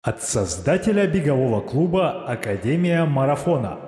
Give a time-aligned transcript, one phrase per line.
[0.00, 3.78] От создателя бегового клуба «Академия марафона».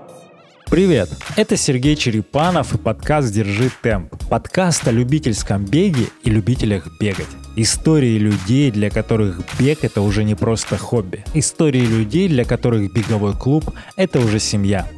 [0.68, 1.08] Привет!
[1.36, 4.16] Это Сергей Черепанов и подкаст «Держи темп».
[4.28, 7.28] Подкаст о любительском беге и любителях бегать.
[7.54, 11.24] Истории людей, для которых бег— это уже не просто хобби.
[11.32, 14.88] Истории людей, для которых беговой клуб— это уже семья.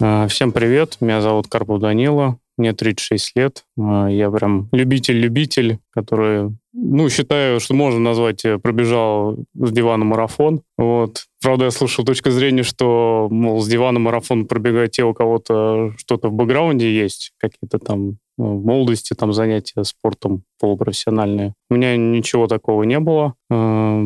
[0.00, 3.64] А, всем привет, меня зовут Карпов Данила, мне 36 лет.
[3.78, 10.62] А, я прям любитель-любитель, который, ну, считаю, что можно назвать, э, пробежал с дивана марафон.
[10.76, 11.24] Вот.
[11.40, 16.28] Правда, я слышал точку зрения, что, мол, с дивана марафон пробегает те, у кого-то что-то
[16.28, 21.54] в бэкграунде есть, какие-то там ну, в молодости там занятия спортом полупрофессиональные.
[21.70, 23.34] У меня ничего такого не было.
[23.50, 24.04] А,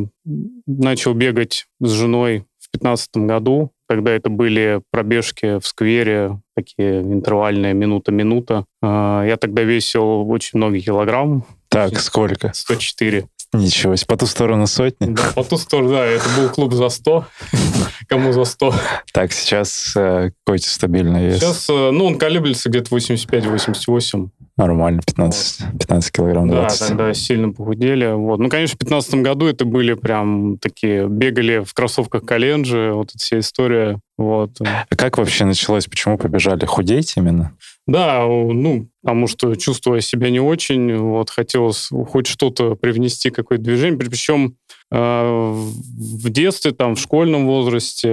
[0.66, 3.72] начал бегать с женой в 2015 году.
[3.86, 8.64] Тогда это были пробежки в сквере, такие интервальные, минута-минута.
[8.82, 11.44] А, я тогда весил очень много килограмм.
[11.68, 12.52] Так, сколько?
[12.54, 13.26] 104.
[13.54, 15.12] Ничего себе, по ту сторону сотни?
[15.12, 17.26] Да, по ту сторону, да, это был клуб за 100,
[18.08, 18.74] кому за 100.
[19.12, 21.40] Так, сейчас э, какой-то стабильный вес?
[21.40, 24.28] Сейчас, э, ну, он колеблется где-то 85-88.
[24.58, 26.80] Нормально, 15, 15 килограмм 20.
[26.80, 28.12] Да, тогда сильно похудели.
[28.12, 28.38] Вот.
[28.38, 33.18] Ну, конечно, в 2015 году это были прям такие, бегали в кроссовках Календжи, вот эта
[33.18, 33.98] вся история.
[34.18, 34.50] Вот.
[34.60, 35.86] А как вообще началось?
[35.86, 36.66] Почему побежали?
[36.66, 37.56] Худеть именно?
[37.86, 43.98] Да, ну, потому что чувствуя себя не очень, вот, хотелось хоть что-то привнести, какое-то движение.
[43.98, 44.54] Причем
[44.92, 48.08] в детстве, там, в школьном возрасте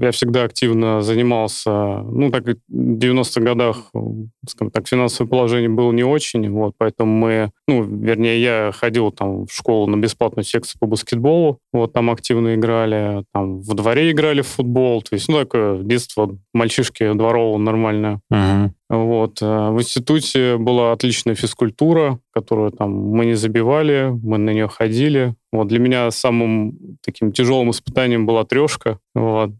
[0.00, 2.02] я всегда активно занимался.
[2.02, 3.90] Ну, так в 90-х годах,
[4.48, 9.46] скажем так, финансовое положение было не очень, вот, поэтому мы, ну, вернее, я ходил там
[9.46, 14.42] в школу на бесплатную секцию по баскетболу, вот, там активно играли, там в дворе играли
[14.42, 18.20] в футбол, то есть, ну, такое детство мальчишки дворового нормальное.
[18.30, 18.72] Угу.
[18.90, 19.40] Вот.
[19.40, 25.34] э, В институте была отличная физкультура, которую там мы не забивали, мы на нее ходили.
[25.52, 25.68] Вот.
[25.68, 28.98] Для меня самым таким тяжелым испытанием была трешка.
[29.14, 29.50] Вот.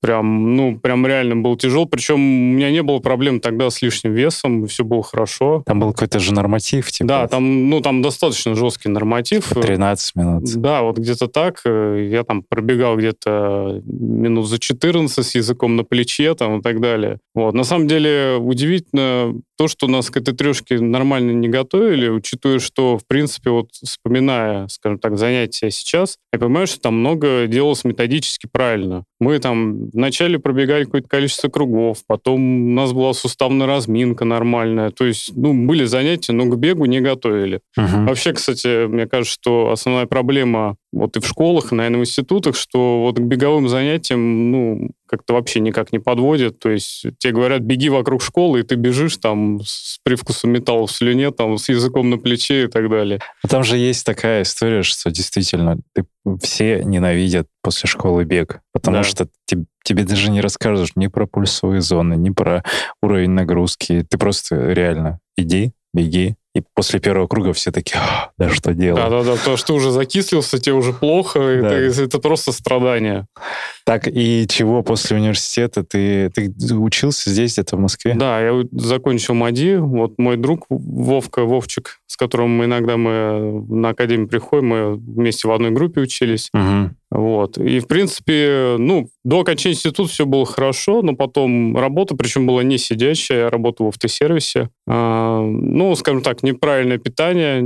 [0.00, 1.86] Прям, ну, прям реально был тяжел.
[1.86, 5.62] Причем у меня не было проблем тогда с лишним весом, все было хорошо.
[5.66, 7.08] Там был какой-то же норматив, типа?
[7.08, 9.48] Да, там, ну, там достаточно жесткий норматив.
[9.48, 10.44] Типа 13 минут.
[10.56, 11.60] Да, вот где-то так.
[11.64, 16.80] Э, Я там пробегал где-то минут за 14 с языком на плече там и так
[16.80, 17.18] далее.
[17.34, 17.54] Вот.
[17.54, 22.96] На самом деле удивительно то, что нас к этой трешке нормально не готовили, учитывая, что,
[22.96, 28.48] в принципе, вот вспоминая, скажем так, занятия сейчас, я понимаю, что там много делалось методически
[28.50, 28.99] правильно.
[29.18, 34.90] Мы там вначале пробегали какое-то количество кругов, потом у нас была суставная разминка нормальная.
[34.90, 37.60] То есть, ну, были занятия, но к бегу не готовили.
[37.76, 38.06] Мгм.
[38.06, 42.56] Вообще, кстати, мне кажется, что основная проблема вот и в школах, и, наверное, в институтах,
[42.56, 46.58] что вот к беговым занятиям, ну, как-то вообще никак не подводят.
[46.58, 50.92] То есть тебе говорят, беги вокруг школы, и ты бежишь там с привкусом металла в
[50.92, 53.20] слюне, там, с языком на плече и так далее.
[53.42, 56.04] Но Там же есть такая история, что действительно ты,
[56.42, 59.02] все ненавидят после школы бег, потому Да.
[59.04, 62.62] что те- тебе даже не расскажешь ни про пульсовые зоны, ни про
[63.02, 64.04] уровень нагрузки.
[64.08, 66.34] Ты просто реально иди, беги.
[66.52, 69.00] И после первого круга все такие, «А, да что делать?
[69.00, 71.72] Да-да-да, потому что ты уже закислился, тебе уже плохо, Да.
[71.72, 73.26] это, это просто страдание.
[73.84, 75.84] Так, и чего после университета?
[75.84, 78.14] Ты, ты учился здесь, где-то в Москве?
[78.14, 83.90] Да, я закончил МАДИ, вот мой друг Вовка, Вовчик, с которым мы иногда мы на
[83.90, 86.48] академию приходим, мы вместе в одной группе учились.
[86.52, 86.96] Мгм.
[87.10, 87.58] Вот.
[87.58, 92.62] И, в принципе, ну, до окончания института все было хорошо, но потом работа, причем была
[92.62, 94.70] не сидящая, я работал в автосервисе.
[94.88, 97.62] А, ну, скажем так, неправильное питание,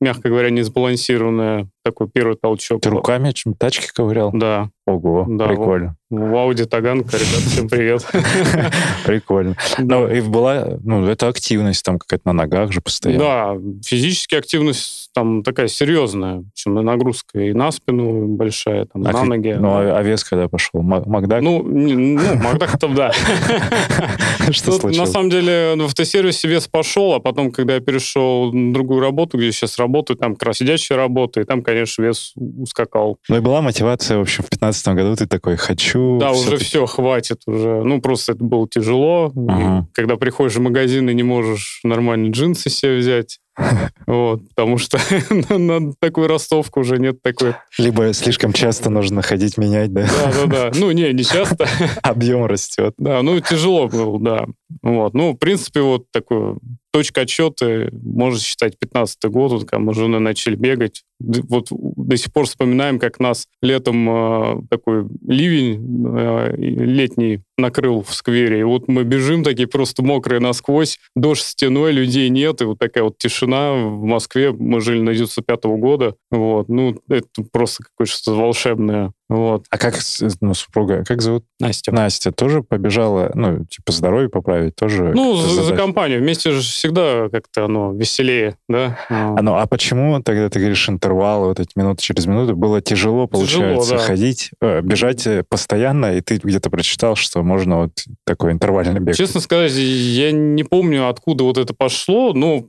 [0.00, 1.68] мягко говоря, не сбалансированное.
[1.84, 2.80] Такой первый толчок.
[2.80, 4.30] Ты руками чем тачки ковырял?
[4.32, 5.96] Да, Ого, Да, прикольно.
[6.10, 8.06] в Ауди Таганка, ребят, всем привет.
[9.06, 9.56] Прикольно.
[9.78, 13.22] Ну, и была, ну, это активность там какая-то на ногах же постоянно.
[13.24, 19.52] Да, физическая активность там такая серьезная, причем нагрузка и на спину большая, там, на ноги.
[19.58, 20.82] Ну, а, а вес когда пошел?
[20.82, 21.40] Ма- Макдак?
[21.40, 23.12] Ну, ну, Макдак-то да.
[24.50, 25.10] что Тут, на случилось?
[25.10, 29.50] самом деле в автосервисе вес пошел, а потом, когда я перешел на другую работу, где
[29.52, 33.18] сейчас работаю, там сидящая работа, и там, конечно, вес ускакал.
[33.28, 36.18] Ну, и была мотивация, в общем, в 15 году ты такой, хочу...
[36.18, 37.82] Да, уже всё-таки- все, хватит уже.
[37.82, 39.32] Ну, просто это было тяжело.
[39.48, 39.86] Ага.
[39.92, 43.38] Когда приходишь в магазин и не можешь нормально джинсы себе взять,
[44.06, 44.98] вот, потому что
[45.30, 47.54] на такую ростовку уже нет такой.
[47.78, 50.02] Либо слишком часто нужно ходить менять, да?
[50.06, 50.72] Да-да-да.
[50.74, 51.66] Ну, не, не часто.
[52.02, 52.94] Объем растет.
[52.98, 54.46] Да, ну, тяжело было, да.
[54.82, 55.14] Вот.
[55.14, 56.56] Ну, в принципе, вот такой
[56.94, 61.02] точка отсчета, можно считать, 15 год, вот, когда мы с женой начали бегать.
[61.18, 68.14] Вот до сих пор вспоминаем, как нас летом э, такой ливень э, летний накрыл в
[68.14, 68.60] сквере.
[68.60, 73.02] И вот мы бежим такие просто мокрые насквозь, дождь стеной, людей нет, и вот такая
[73.02, 74.52] вот тишина в Москве.
[74.52, 76.14] Мы жили на 95 -го года.
[76.30, 76.68] Вот.
[76.68, 79.12] Ну, это просто какое-то волшебное.
[79.28, 79.64] Вот.
[79.70, 79.94] А как
[80.40, 81.44] ну, супруга, как зовут?
[81.58, 81.92] Настя.
[81.92, 85.12] Настя тоже побежала, ну, типа здоровье поправить тоже?
[85.14, 86.20] Ну, за, за компанию.
[86.20, 88.98] Вместе же всегда как-то оно веселее, да?
[89.08, 93.26] А, ну, а почему тогда ты говоришь интервалы, вот эти минуты через минуту, было тяжело,
[93.26, 94.04] получается, тяжело, да.
[94.06, 97.92] ходить, э, бежать э, постоянно, и ты где-то прочитал, что можно вот
[98.26, 99.16] такой интервальный бег?
[99.16, 102.66] Честно сказать, я не помню, откуда вот это пошло, но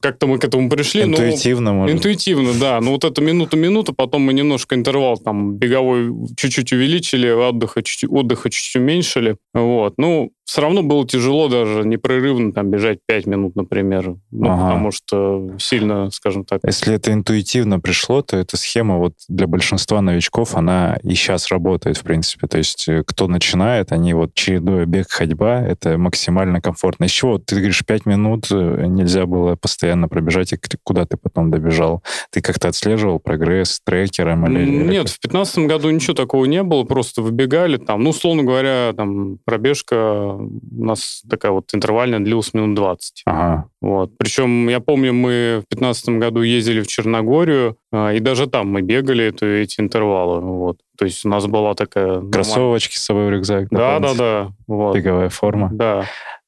[0.00, 1.02] как-то мы к этому пришли.
[1.04, 1.78] Интуитивно, но...
[1.78, 2.80] может Интуитивно, да.
[2.80, 5.93] Ну, вот это минута-минута, потом мы немножко интервал там беговой
[6.36, 9.36] чуть-чуть увеличили, отдыха чуть-чуть, отдыха чуть-чуть уменьшили.
[9.52, 9.94] Вот.
[9.96, 14.16] Ну, все равно было тяжело даже непрерывно там бежать 5 минут, например.
[14.30, 14.64] Ну, ага.
[14.64, 16.60] потому что сильно, скажем так...
[16.64, 21.96] Если это интуитивно пришло, то эта схема вот для большинства новичков, она и сейчас работает,
[21.96, 22.46] в принципе.
[22.46, 27.04] То есть э, кто начинает, они вот чередуя бег, ходьба, это максимально комфортно.
[27.04, 31.50] Еще вот ты говоришь, 5 минут э, нельзя было постоянно пробежать, и куда ты потом
[31.50, 32.02] добежал?
[32.30, 34.46] Ты как-то отслеживал прогресс трекером?
[34.46, 38.92] Или, Нет, в 2015 году ничего такого не было, просто выбегали там, ну, условно говоря,
[38.94, 43.22] там пробежка у нас такая вот интервальная длилась минут 20.
[43.26, 43.68] Ага.
[43.80, 44.16] Вот.
[44.18, 48.82] Причем я помню, мы в 2015 году ездили в Черногорию, а, и даже там мы
[48.82, 50.40] бегали это, эти интервалы.
[50.40, 50.78] Вот.
[50.98, 52.20] То есть у нас была такая...
[52.20, 53.68] Кроссовочки с собой в рюкзак.
[53.70, 54.52] Да, да, да.
[54.66, 54.96] Вот.
[54.96, 55.70] Беговая форма.
[55.72, 56.04] Да.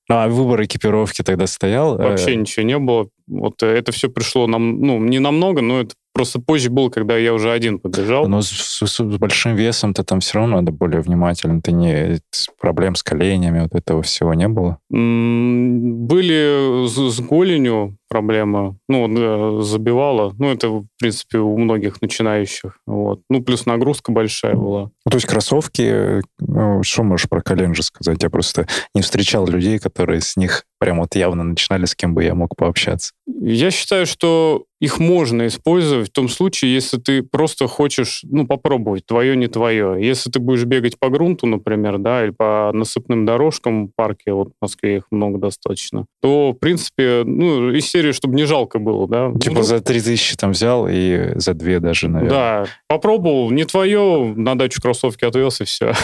[0.08, 1.96] Ну, а выбор экипировки тогда стоял?
[1.96, 3.08] Вообще э, ничего не было.
[3.26, 7.34] Вот это все пришло нам, ну, не намного, но это Просто позже был, когда я
[7.34, 8.26] уже один побежал.
[8.26, 11.60] Но с, с, с большим весом-то там все равно надо более внимательно.
[11.60, 12.20] Ты не
[12.58, 14.78] проблем с коленями, вот этого всего не было?
[14.88, 18.78] Были с, с голенью проблемы.
[18.88, 20.32] Ну, забивала.
[20.38, 22.78] Ну, это, в принципе, у многих начинающих.
[22.86, 23.20] Вот.
[23.28, 24.90] Ну, плюс нагрузка большая была.
[25.04, 28.22] Ну, то есть кроссовки, ну, что можешь про колен же сказать?
[28.22, 32.24] Я просто не встречал людей, которые с них прям вот явно начинали, с кем бы
[32.24, 33.12] я мог пообщаться.
[33.26, 39.06] Я считаю, что их можно использовать в том случае, если ты просто хочешь, ну, попробовать,
[39.06, 39.96] твое, не твое.
[39.98, 44.48] Если ты будешь бегать по грунту, например, да, или по насыпным дорожкам в парке, вот
[44.48, 49.08] в Москве их много достаточно, то, в принципе, ну, из серии, чтобы не жалко было,
[49.08, 49.32] да.
[49.40, 52.30] Типа ну, за 3000 там взял и за 2 даже, наверное.
[52.30, 55.92] Да, попробовал, не твое, на дачу кроссовки отвез и все.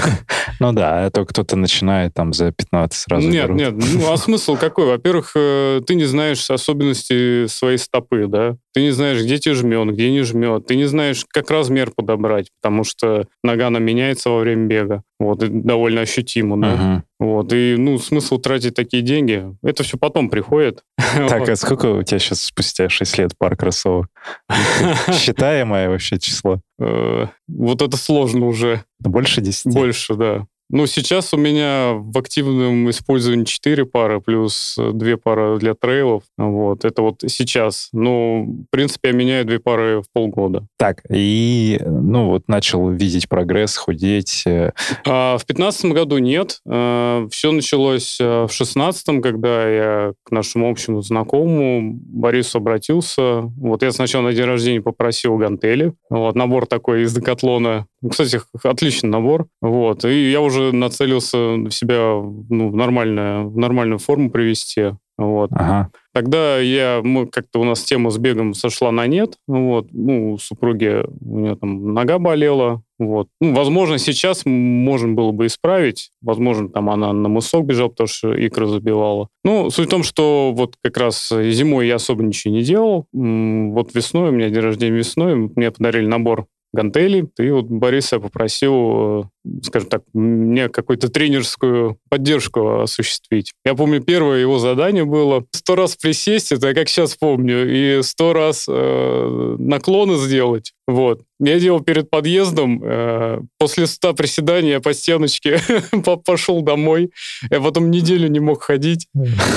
[0.60, 4.56] Ну да, а то кто-то начинает там за 15 сразу Нет, нет, ну а смысл
[4.56, 4.86] какой?
[4.86, 9.94] Во-первых, э, ты не знаешь особенности своей стопы, да, ты не знаешь, где тебе жмет,
[9.94, 10.66] где не жмет.
[10.66, 15.02] Ты не знаешь, как размер подобрать, потому что нога она меняется во время бега.
[15.18, 16.74] Вот, и довольно ощутимо, да.
[16.74, 17.02] Uh-huh.
[17.20, 20.82] Вот, и, ну, смысл тратить такие деньги, это все потом приходит.
[21.28, 24.08] Так, а сколько у тебя сейчас спустя 6 лет пар кроссовок?
[25.12, 26.60] Считаемое вообще число?
[26.80, 28.82] Э, вот это сложно уже.
[28.98, 29.74] Больше 10?
[29.74, 30.46] Больше, да.
[30.72, 36.22] Ну, сейчас у меня в активном использовании 4 пары плюс 2 пары для трейлов.
[36.38, 37.90] Вот, это вот сейчас.
[37.92, 40.66] Ну, в принципе, я меняю 2 пары в полгода.
[40.78, 44.44] Так, и, ну, вот начал видеть прогресс, худеть.
[44.46, 44.70] Э.
[45.06, 46.60] А, в 2015 году нет.
[46.66, 53.42] А, все началось э, в 2016, когда я к нашему общему знакомому Борису обратился.
[53.42, 55.92] Вот я сначала на день рождения попросил гантели.
[56.08, 57.86] Вот, набор такой из Декатлона.
[58.08, 59.48] Кстати, отличный набор.
[59.60, 64.92] Вот, и я уже уже нацелился себя ну, в, нормальную, в нормальную форму привести.
[65.18, 65.50] Вот.
[65.52, 65.90] Ага.
[66.14, 69.36] Тогда я, мы как-то у нас тема с бегом сошла на нет.
[69.46, 69.88] Вот.
[69.92, 72.82] Ну, у супруги у нее там нога болела.
[72.98, 73.28] Вот.
[73.40, 76.10] Ну, возможно, сейчас можно было бы исправить.
[76.22, 79.28] Возможно, там она на мысок бежала, потому что икры забивала.
[79.44, 83.06] Ну, суть в том, что вот как раз зимой я особо ничего не делал.
[83.12, 87.28] Вот весной, у меня день рождения весной, мне подарили набор гантелей.
[87.38, 93.52] И вот Бориса попросил, э, скажем так, мне какую-то тренерскую поддержку осуществить.
[93.64, 98.02] Я помню, первое его задание было сто раз присесть, это я как сейчас помню, и
[98.02, 100.72] сто раз э, наклоны сделать.
[100.86, 101.22] Вот.
[101.40, 102.82] Я делал перед подъездом.
[102.84, 105.60] Э, после 100 приседаний я по стеночке
[106.24, 107.10] пошел домой.
[107.50, 109.06] Я потом неделю не мог ходить.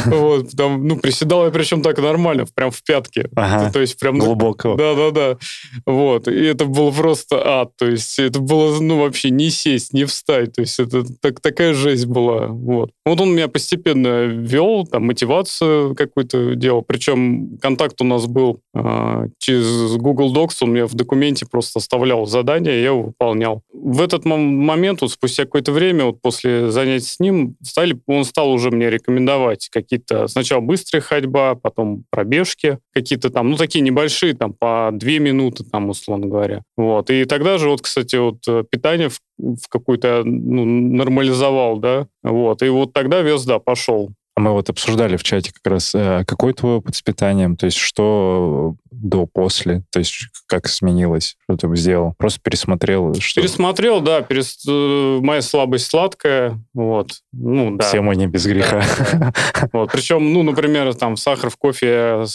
[0.06, 0.52] Вот.
[0.52, 3.30] Там, ну, приседал я причем так нормально, прям в пятке.
[3.36, 3.72] Ага.
[3.72, 4.18] То есть прям...
[4.18, 4.76] Глубоко.
[4.76, 5.38] Да-да-да.
[5.86, 6.28] Вот.
[6.28, 7.72] И это было просто ад.
[7.78, 10.54] То есть это было, ну, вообще не сесть сесть, не встать.
[10.54, 12.48] То есть это так, такая жесть была.
[12.48, 12.92] Вот.
[13.06, 16.82] вот он меня постепенно вел, там, мотивацию какую-то делал.
[16.82, 22.26] Причем контакт у нас был э, через Google Docs, он мне в документе просто оставлял
[22.26, 23.62] задание, я его выполнял.
[23.74, 28.52] В этот момент, вот спустя какое-то время, вот после занятий с ним, стали, он стал
[28.52, 34.54] уже мне рекомендовать какие-то сначала быстрая ходьба, потом пробежки, какие-то там, ну, такие небольшие, там,
[34.54, 36.64] по две минуты, там, условно говоря.
[36.78, 37.10] Вот.
[37.10, 42.62] И тогда же, вот, кстати, вот э, питание в, в какую-то, ну, нормализовал, да, вот.
[42.62, 44.12] И вот тогда вес, да, пошел.
[44.38, 47.68] А мы вот обсуждали в чате как раз, э, какой твой опыт с питанием, то
[47.68, 52.16] есть что до-после, то есть как изменилось, что ты сделал?
[52.18, 53.14] Просто пересмотрел?
[53.16, 53.40] Что...
[53.40, 54.62] Пересмотрел, да, перес...
[54.68, 57.22] Э, моя слабость сладкая, вот.
[57.32, 57.86] Ну, да.
[57.86, 58.84] Все мы не без греха.
[59.14, 59.34] Да, да.
[59.72, 59.92] Вот.
[59.94, 62.26] Причем, ну, например, там сахар в кофе,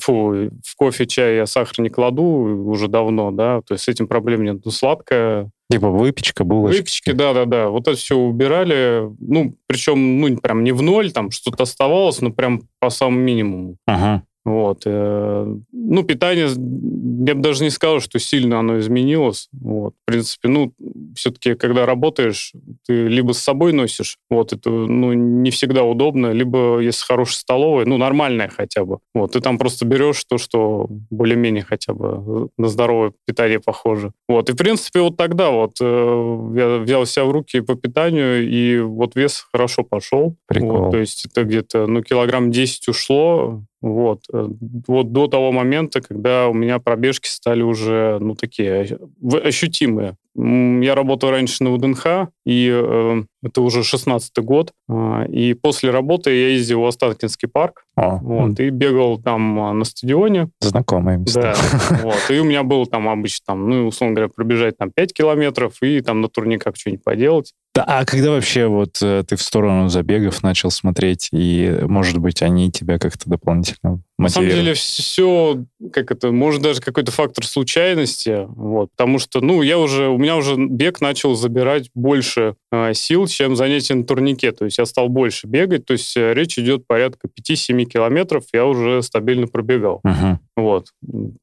[0.00, 4.06] фу, в кофе, чай я сахар не кладу уже давно, да, то есть с этим
[4.06, 4.60] проблем нет.
[4.64, 6.78] Ну, сладкое, Типа выпечка, булочки.
[6.78, 7.68] Выпечки, да-да-да.
[7.68, 9.10] Вот это все убирали.
[9.20, 13.76] Ну, причем, ну, прям не в ноль, там что-то оставалось, но прям по самому минимуму.
[13.86, 14.22] Ага.
[14.48, 14.82] Вот.
[14.86, 19.50] Э, ну, питание, я бы даже не сказал, что сильно оно изменилось.
[19.52, 19.92] Вот.
[20.02, 20.72] В принципе, ну,
[21.14, 22.54] все-таки, когда работаешь,
[22.86, 27.84] ты либо с собой носишь, вот, это, ну, не всегда удобно, либо, если хорошая столовая,
[27.84, 32.68] ну, нормальная хотя бы, вот, ты там просто берешь то, что более-менее хотя бы на
[32.68, 34.12] здоровое питание похоже.
[34.28, 38.48] Вот, и, в принципе, вот тогда вот э, я взял себя в руки по питанию,
[38.48, 40.36] и вот вес хорошо пошел.
[40.46, 40.70] Прикол.
[40.70, 44.22] Вот, то есть это где-то, ну, килограмм 10 ушло, вот.
[44.32, 44.48] Э,
[44.86, 48.98] вот до того момента, когда у меня пробежки стали уже, ну, такие
[49.44, 50.16] ощутимые.
[50.40, 54.72] Я работал раньше на ВДНХ, и э, это уже 16-й год.
[54.88, 57.84] Э, и после работы я ездил в Остаткинский парк.
[57.96, 60.50] О, вот, и бегал там а, на стадионе.
[60.60, 61.56] Знакомые места.
[61.90, 62.30] Да, вот.
[62.30, 66.00] И у меня был там обычно, там, ну, условно говоря, пробежать там 5 километров и
[66.00, 67.52] там на турниках что-нибудь поделать.
[67.74, 72.42] Да, а когда вообще вот э, ты в сторону забегов начал смотреть, и, может быть,
[72.42, 78.46] они тебя как-то дополнительно на самом деле все, как это, может даже какой-то фактор случайности,
[78.48, 83.26] вот, потому что, ну, я уже, у меня уже бег начал забирать больше э, сил,
[83.26, 86.86] чем занятия на турнике, то есть я стал больше бегать, то есть э, речь идет
[86.86, 90.00] порядка 5-7 километров, я уже стабильно пробегал.
[90.04, 90.38] Uh-huh.
[90.56, 90.88] Вот.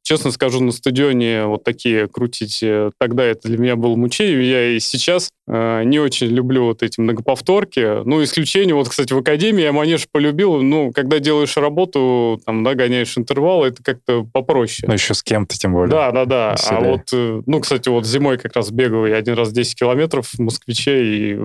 [0.03, 4.71] Честно скажу, на стадионе вот такие крутить, э, тогда это для меня было мучением, я
[4.71, 9.61] и сейчас э, не очень люблю вот эти многоповторки, ну, исключение, вот, кстати, в академии
[9.61, 14.87] я манеж полюбил, ну, когда делаешь работу, там, да, гоняешь интервалы, это как-то попроще.
[14.87, 15.91] Ну, еще с кем-то, тем более.
[15.91, 16.51] Да, да, да.
[16.53, 16.77] Веселее.
[16.77, 20.27] А вот, э, ну, кстати, вот зимой как раз бегал я один раз 10 километров
[20.27, 21.39] в москвиче, и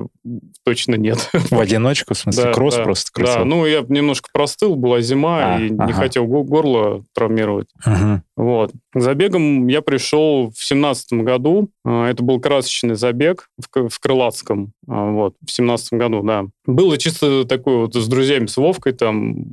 [0.65, 1.31] точно нет.
[1.33, 3.35] В одиночку, в смысле, да, кросс да, просто крутил?
[3.35, 5.87] Да, ну, я немножко простыл, была зима, а, и ага.
[5.87, 7.69] не хотел горло травмировать.
[7.87, 8.23] Угу.
[8.37, 8.73] Вот.
[8.93, 11.71] К забегам я пришел в семнадцатом году.
[11.85, 14.73] А, это был красочный забег в, в Крылатском.
[14.89, 16.47] А, вот, в семнадцатом году, да.
[16.67, 19.45] Было чисто такое вот с друзьями, с Вовкой там,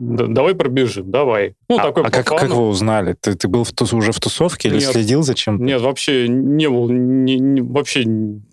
[0.00, 1.54] давай пробежим, давай.
[1.68, 3.14] Ну, а, такой а как, как вы узнали?
[3.20, 4.92] Ты, ты был в тус, уже в тусовке или Нет.
[4.92, 5.64] следил за чем?
[5.64, 8.04] Нет, вообще не был, не, не, вообще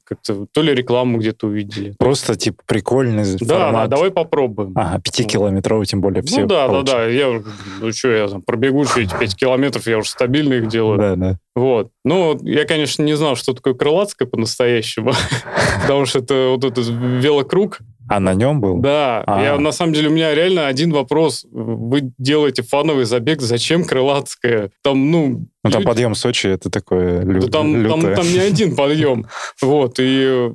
[0.03, 1.93] как-то то ли рекламу где-то увидели.
[1.97, 3.89] Просто, типа, прикольный да, формат.
[3.89, 4.73] Да, давай попробуем.
[4.75, 6.85] Ага, пятикилометровый, тем более, все Ну да, получат.
[6.85, 7.41] да, да, я,
[7.81, 10.97] ну что, я там пробегу эти пять километров, я уже стабильно их делаю.
[10.97, 11.39] Да, да.
[11.55, 11.91] Вот.
[12.03, 15.13] Ну, я, конечно, не знал, что такое крылатское по-настоящему,
[15.81, 18.79] потому что это вот этот велокруг, а на нем был?
[18.79, 19.23] Да.
[19.25, 19.43] А-а-а.
[19.43, 21.45] Я, на самом деле, у меня реально один вопрос.
[21.51, 24.71] Вы делаете фановый забег, зачем крылатская?
[24.83, 25.47] Там, ну...
[25.63, 29.25] Ну, там подъем Сочи, это такое лю- да, там, там, там не один подъем.
[29.61, 29.95] Вот.
[29.99, 30.51] И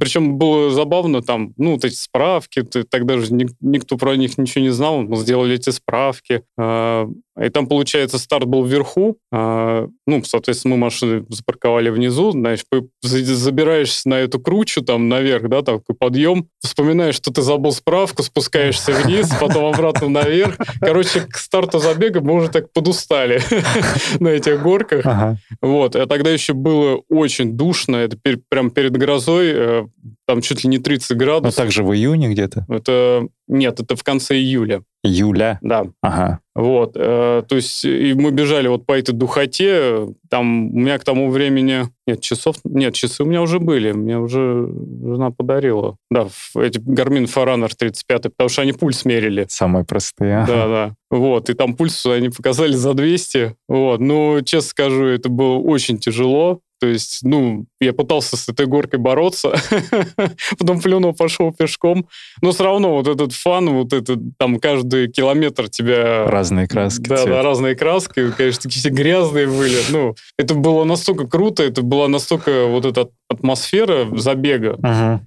[0.00, 3.26] причем было забавно, там, ну, вот эти справки, тогда же
[3.60, 5.02] никто про них ничего не знал.
[5.02, 6.42] Мы сделали эти справки.
[6.58, 7.08] А,
[7.40, 9.18] и там, получается, старт был вверху.
[9.30, 12.30] А, ну, соответственно, мы машины запарковали внизу.
[12.32, 12.64] Знаешь,
[13.02, 16.48] забираешься на эту кручу там наверх, да, такой подъем.
[16.60, 20.56] Вспоминаешь, что ты забыл справку, спускаешься вниз, потом обратно наверх.
[20.80, 23.40] Короче, к старту забега мы уже так подустали
[24.20, 25.04] на этих горках.
[25.60, 25.96] Вот.
[25.96, 27.96] А тогда еще было очень душно.
[27.96, 28.16] Это
[28.48, 29.88] прям перед грозой.
[30.28, 31.58] Э, там чуть ли не 30 градусов.
[31.58, 32.66] Но также в июне где-то?
[32.68, 33.28] Это...
[33.48, 34.82] Нет, это в конце июля.
[35.02, 35.58] Июля?
[35.62, 35.86] Да.
[36.02, 36.40] Ага.
[36.54, 41.04] Вот, э, то есть и мы бежали вот по этой духоте, там у меня к
[41.04, 41.88] тому времени...
[42.06, 42.56] Нет, часов...
[42.64, 44.68] Нет, часы у меня уже были, мне уже
[45.02, 45.96] жена подарила.
[46.10, 49.46] Да, эти Garmin Forerunner 35, потому что они пульс мерили.
[49.48, 50.44] Самые простые.
[50.46, 50.94] Да, да.
[51.10, 53.54] Вот, и там пульс они показали за 200.
[53.68, 58.66] Вот, ну, честно скажу, это было очень тяжело, То есть, ну, я пытался с этой
[58.66, 59.54] горкой бороться,
[60.58, 62.08] потом плюнул, пошел пешком.
[62.40, 66.26] Но все равно вот этот фан, вот этот, там, каждый километр тебя...
[66.26, 67.08] Разные краски.
[67.08, 67.28] Да, цвет.
[67.28, 68.30] да, разные краски.
[68.30, 69.78] Конечно, такие все грязные были.
[69.90, 75.20] Ну, это было настолько круто, это была настолько вот эта атмосфера забега,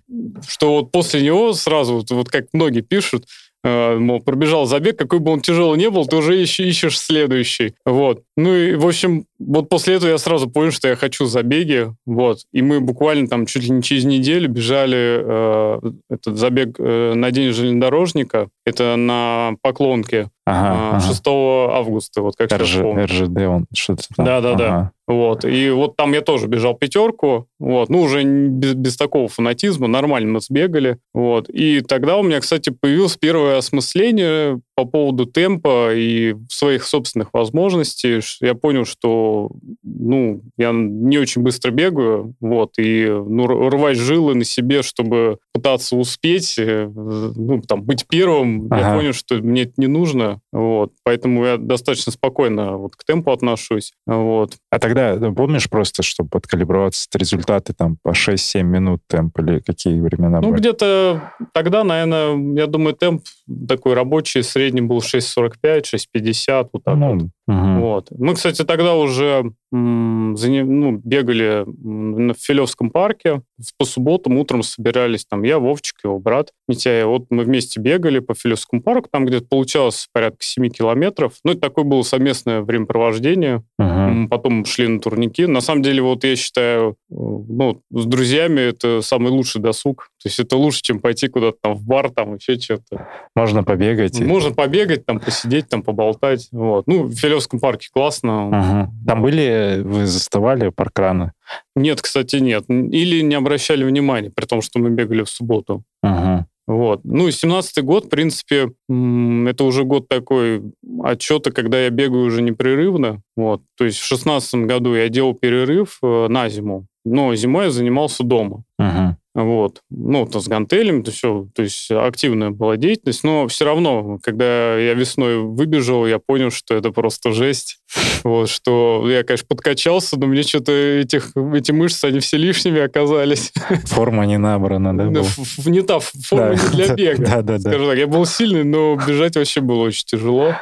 [0.48, 3.26] что вот после него сразу, вот, вот как многие пишут,
[3.64, 7.76] Э, мол, пробежал забег, какой бы он тяжелый не был, ты уже ищешь, ищешь следующий.
[7.86, 8.24] Вот.
[8.36, 11.94] Ну и, в общем, вот после этого я сразу понял, что я хочу забеги.
[12.06, 12.40] Вот.
[12.52, 17.32] И мы буквально там чуть ли не через неделю бежали э, этот забег э, на
[17.32, 18.50] день железнодорожника.
[18.66, 20.30] Это на Поклонке.
[20.46, 21.78] Ага, 6 ага.
[21.78, 24.26] августа, вот как РЖ, РЖД, он что-то там.
[24.26, 24.68] Да-да-да.
[24.68, 24.92] Ага.
[25.08, 25.46] Вот.
[25.46, 27.90] И вот там я тоже бежал пятерку, вот.
[27.90, 31.50] ну, уже без, без такого фанатизма, нормально мы сбегали, вот.
[31.50, 38.20] И тогда у меня, кстати, появилось первое осмысление по поводу темпа и своих собственных возможностей.
[38.42, 39.52] Я понял, что,
[39.84, 45.96] ну, я не очень быстро бегаю, вот, и, ну, рвать жилы на себе, чтобы пытаться
[45.96, 48.80] успеть, э, ну, там, быть первым, ага.
[48.80, 50.94] я понял, что мне это не нужно, вот.
[51.04, 54.54] Поэтому я достаточно спокойно вот к темпу отношусь, вот.
[54.72, 60.00] А тогда, ну, помнишь просто, чтобы подкалиброваться результаты там по 6-7 минут темп или какие
[60.00, 63.22] времена Ну, где-то тогда, наверное, я думаю, темп
[63.68, 65.84] такой рабочий, средний был 6.45,
[66.16, 67.24] 6.50, вот так ну, вот.
[67.48, 67.71] Угу.
[67.82, 68.08] Вот.
[68.12, 73.42] Мы, кстати, тогда уже ну, бегали в Филевском парке.
[73.78, 77.06] По субботам утром собирались там я, Вовчик, его брат Митяя.
[77.06, 81.36] Вот мы вместе бегали по Филевскому парку, там где-то получалось порядка 7 километров.
[81.44, 83.64] Ну, это такое было совместное времяпровождение.
[83.80, 84.28] Угу.
[84.30, 85.46] Потом шли на турники.
[85.46, 90.10] На самом деле, вот я считаю, ну, с друзьями это самый лучший досуг.
[90.22, 93.08] То есть это лучше, чем пойти куда-то там в бар, там еще что-то.
[93.36, 94.20] Можно побегать.
[94.20, 96.50] Можно побегать, там посидеть, там поболтать.
[96.52, 96.88] Вот.
[96.88, 98.48] Ну, в Филевском парке классно.
[98.48, 98.94] Угу.
[99.08, 101.34] Там были вы заставали паркраны?
[101.76, 102.66] Нет, кстати, нет.
[102.70, 105.84] Или не обращали внимания, при том, что мы бегали в субботу.
[106.02, 106.48] Ага.
[106.68, 107.02] Вот.
[107.04, 110.62] Ну, 17-й год, в принципе, это уже год такой
[111.04, 113.22] отчета, когда я бегаю уже непрерывно.
[113.36, 113.62] Вот.
[113.78, 118.24] То есть в 16 году я делал перерыв э, на зиму, но зимой я занимался
[118.24, 118.64] дома.
[118.78, 119.18] Ага.
[119.34, 119.82] Вот.
[119.90, 124.78] Ну, то с гантелями, то все, то есть активная была деятельность, но все равно, когда
[124.78, 127.80] я весной выбежал, я понял, что это просто жесть.
[128.24, 133.52] Вот, что я, конечно, подкачался, но мне что-то этих, эти мышцы, они все лишними оказались.
[133.86, 135.06] Форма не набрана, да?
[135.06, 135.26] Был?
[135.66, 137.26] Не та форма да, не для бега.
[137.26, 137.72] Да, да, да.
[137.72, 140.54] так, я был сильный, но бежать вообще было очень тяжело.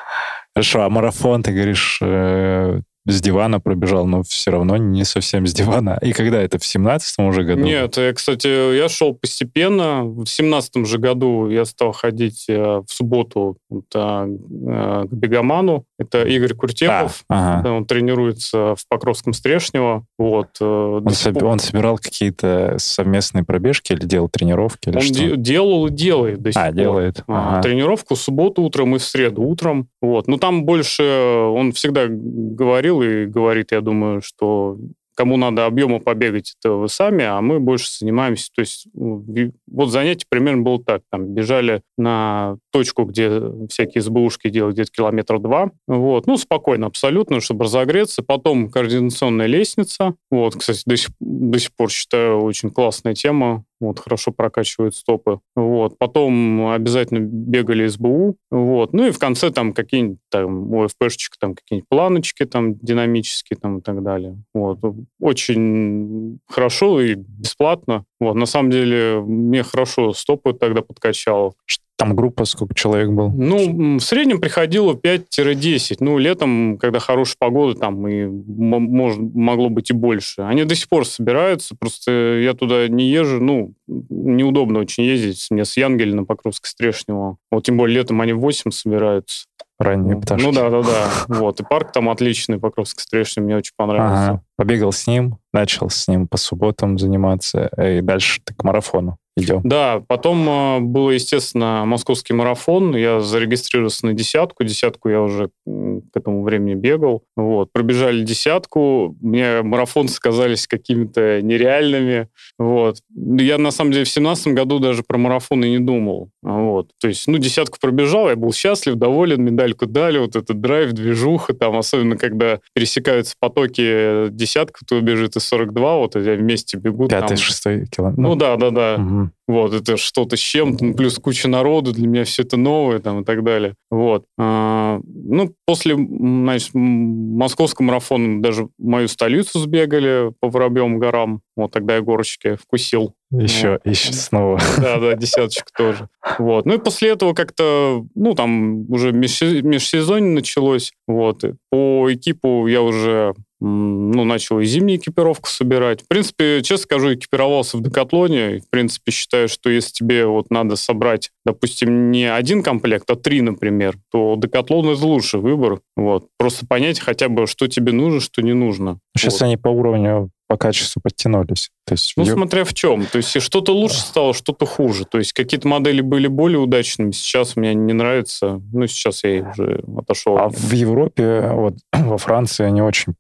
[0.55, 5.53] Хорошо, а марафон, ты говоришь, э, с дивана пробежал, но все равно не совсем с
[5.53, 5.97] дивана.
[6.01, 7.61] И когда это, в семнадцатом уже году?
[7.61, 10.03] Нет, я, кстати, я шел постепенно.
[10.03, 13.57] В семнадцатом же году я стал ходить э, в субботу
[13.93, 15.85] а, э, к бегоману.
[15.97, 17.23] Это Игорь Куртепов.
[17.29, 17.71] А, ага.
[17.71, 20.05] Он тренируется в Покровском Стрешнево.
[20.17, 20.49] Вот.
[20.61, 21.41] Э, он, соб...
[21.43, 24.89] он собирал какие-то совместные пробежки или делал тренировки?
[24.89, 25.36] Или он что?
[25.36, 26.75] делал и делает до сих а, пор.
[26.75, 27.23] делает.
[27.27, 27.62] А, ага.
[27.63, 29.89] Тренировку в субботу утром и в среду утром.
[30.01, 30.27] Вот.
[30.27, 34.77] Но там больше он всегда говорил, и говорит, я думаю, что
[35.19, 38.49] кому надо объема побегать, это вы сами, а мы больше занимаемся.
[38.55, 39.25] То есть ну,
[39.67, 41.01] вот занятие примерно было так.
[41.12, 43.29] Там бежали на точку, где
[43.69, 45.71] всякие СБУшки делают где-то километр два.
[45.88, 46.25] Вот.
[46.25, 48.23] Ну, спокойно абсолютно, чтобы разогреться.
[48.23, 50.15] Потом координационная лестница.
[50.31, 55.39] Вот, кстати, до сих, до сих пор считаю очень классная тема вот, хорошо прокачивают стопы.
[55.55, 55.97] Вот.
[55.97, 58.93] Потом обязательно бегали СБУ, вот.
[58.93, 63.81] Ну и в конце там какие-нибудь там ОФПшечка, там какие-нибудь планочки там динамические там и
[63.81, 64.37] так далее.
[64.53, 64.79] Вот.
[65.19, 68.05] Очень хорошо и бесплатно.
[68.19, 68.35] Вот.
[68.35, 71.55] На самом деле мне хорошо стопы тогда подкачал.
[71.99, 73.29] Там группа сколько человек был?
[73.29, 75.97] Ну, в среднем приходило 5-10.
[75.99, 80.43] Ну, летом, когда хорошая погода, там и мож, могло быть и больше.
[80.43, 85.45] Они до сих пор собираются, просто я туда не езжу, ну, неудобно очень ездить.
[85.49, 87.35] Мне с Янгеля на Покровской Стрешнего.
[87.51, 89.43] Вот тем более летом они в 8 собираются.
[89.77, 90.45] Ранние ну, пташки.
[90.45, 91.09] Ну да, да, да.
[91.27, 91.59] Вот.
[91.59, 94.23] И парк там отличный, Покровский Стрешный, мне очень понравился.
[94.23, 94.43] Ага.
[94.55, 99.62] Побегал с ним, начал с ним по субботам заниматься, и дальше ты к марафону идем.
[99.63, 102.95] Да, потом э, было, естественно, московский марафон.
[102.95, 104.63] Я зарегистрировался на десятку.
[104.63, 107.23] Десятку я уже к этому времени бегал.
[107.36, 107.71] Вот.
[107.71, 109.15] Пробежали десятку.
[109.21, 112.28] Мне марафон сказались какими-то нереальными.
[112.58, 112.97] Вот.
[113.15, 116.30] Я, на самом деле, в семнадцатом году даже про марафон и не думал.
[116.41, 116.89] Вот.
[116.99, 121.54] То есть, ну, десятку пробежал, я был счастлив, доволен, медальку дали, вот этот драйв, движуха,
[121.54, 127.10] там, особенно когда пересекаются потоки десятка, кто бежит из 42, вот я вместе бегут.
[127.10, 128.21] Пятый, шестой километр.
[128.21, 128.95] Ну, да, да, да.
[128.95, 129.28] Угу.
[129.47, 133.21] Вот, это что-то с чем-то, ну, плюс куча народу, для меня все это новое там
[133.21, 133.75] и так далее.
[133.89, 134.25] Вот.
[134.37, 141.41] А, ну, после, значит, московского марафона даже мою столицу сбегали по Воробьевым горам.
[141.55, 143.13] Вот тогда я горочки вкусил.
[143.31, 143.81] Еще, вот.
[143.85, 144.59] еще снова.
[144.77, 146.09] Да, да, десяточка тоже.
[146.39, 146.65] Вот.
[146.65, 150.93] Ну и после этого как-то, ну, там уже межсезонье началось.
[151.07, 151.43] Вот.
[151.69, 156.01] По экипу я уже ну, начал и зимнюю экипировку собирать.
[156.01, 158.61] В принципе, честно скажу, экипировался в Декатлоне.
[158.61, 163.41] В принципе, считаю, что если тебе вот надо собрать, допустим, не один комплект, а три,
[163.41, 165.81] например, то Декатлон— это лучший выбор.
[165.95, 166.27] Вот.
[166.37, 168.99] Просто понять хотя бы, что тебе нужно, что не нужно.
[169.15, 169.41] Сейчас вот.
[169.43, 171.69] они по уровню по качеству подтянулись.
[171.89, 173.08] То есть, ну, смотря в чем.
[173.08, 175.06] То есть что-то лучше стало, что-то хуже.
[175.06, 178.62] То есть какие-то модели были более удачными, сейчас мне не нравится.
[178.71, 180.38] Ну, сейчас я уже отошел.
[180.38, 183.15] А в Европе, вот во Франции они очень,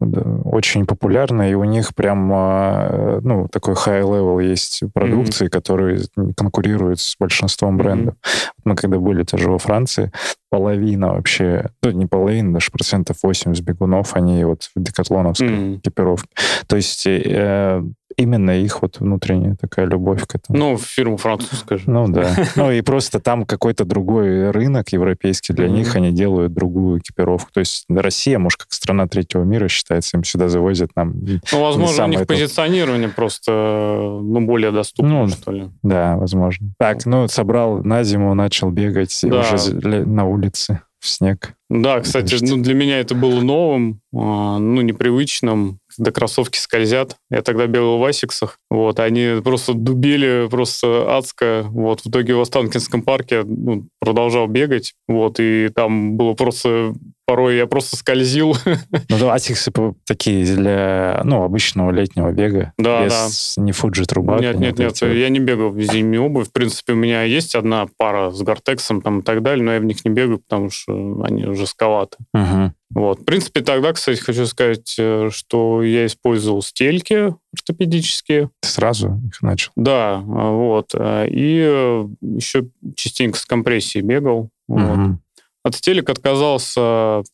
[0.00, 5.50] очень популярны, и у них прям, а, ну, такой high-level есть продукции, mm-hmm.
[5.50, 6.00] которые
[6.36, 8.14] конкурируют с большинством брендов.
[8.14, 8.52] Mm-hmm.
[8.64, 10.10] Мы когда были тоже во Франции,
[10.50, 15.76] половина вообще, ну, не половина, даже процентов 80 бегунов, они вот в декатлоновской mm-hmm.
[15.78, 16.30] экипировке.
[16.66, 17.84] То есть э,
[18.18, 20.58] именно их вот внутренняя такая любовь к этому.
[20.58, 21.84] Ну, фирма французская же.
[21.88, 22.34] Ну, да.
[22.56, 27.50] Ну, и просто там какой-то другой рынок европейский для них, они делают другую экипировку.
[27.52, 31.14] То есть Россия, может, как страна третьего мира считается, им сюда завозят нам...
[31.52, 35.68] Ну, возможно, у них позиционирование просто, ну, более доступно, ну, что ли.
[35.82, 36.72] Да, возможно.
[36.78, 41.54] Так, ну, собрал на зиму, начал бегать уже на улице в снег.
[41.70, 47.16] Да, кстати, ну, для меня это было новым, а, ну, непривычным когда кроссовки скользят.
[47.30, 48.58] Я тогда бегал в Асиксах.
[48.70, 51.64] Вот, они просто дубили просто адско.
[51.68, 54.94] Вот, в итоге в Останкинском парке ну, продолжал бегать.
[55.08, 56.94] Вот, и там было просто
[57.28, 58.56] порой я просто скользил.
[59.10, 59.70] Ну асиксы
[60.06, 62.72] такие для, ну, обычного летнего бега.
[62.78, 63.62] Да, без, да.
[63.62, 64.38] Не фуджи труба.
[64.38, 66.48] Нет, нет, нет, я не бегал в зимнюю обувь.
[66.48, 69.80] В принципе, у меня есть одна пара с Гортексом там и так далее, но я
[69.80, 72.16] в них не бегаю, потому что они уже сковаты.
[72.32, 72.72] Угу.
[72.90, 73.20] Вот.
[73.20, 78.50] В принципе, тогда, кстати, хочу сказать, э, что я использовал стельки ортопедические.
[78.60, 79.72] Ты сразу их начал?
[79.76, 80.94] Да, вот.
[80.94, 84.50] Э, и э, еще частенько с компрессией бегал.
[84.68, 84.80] Угу.
[84.80, 85.18] Вот.
[85.68, 86.80] От стелек отказался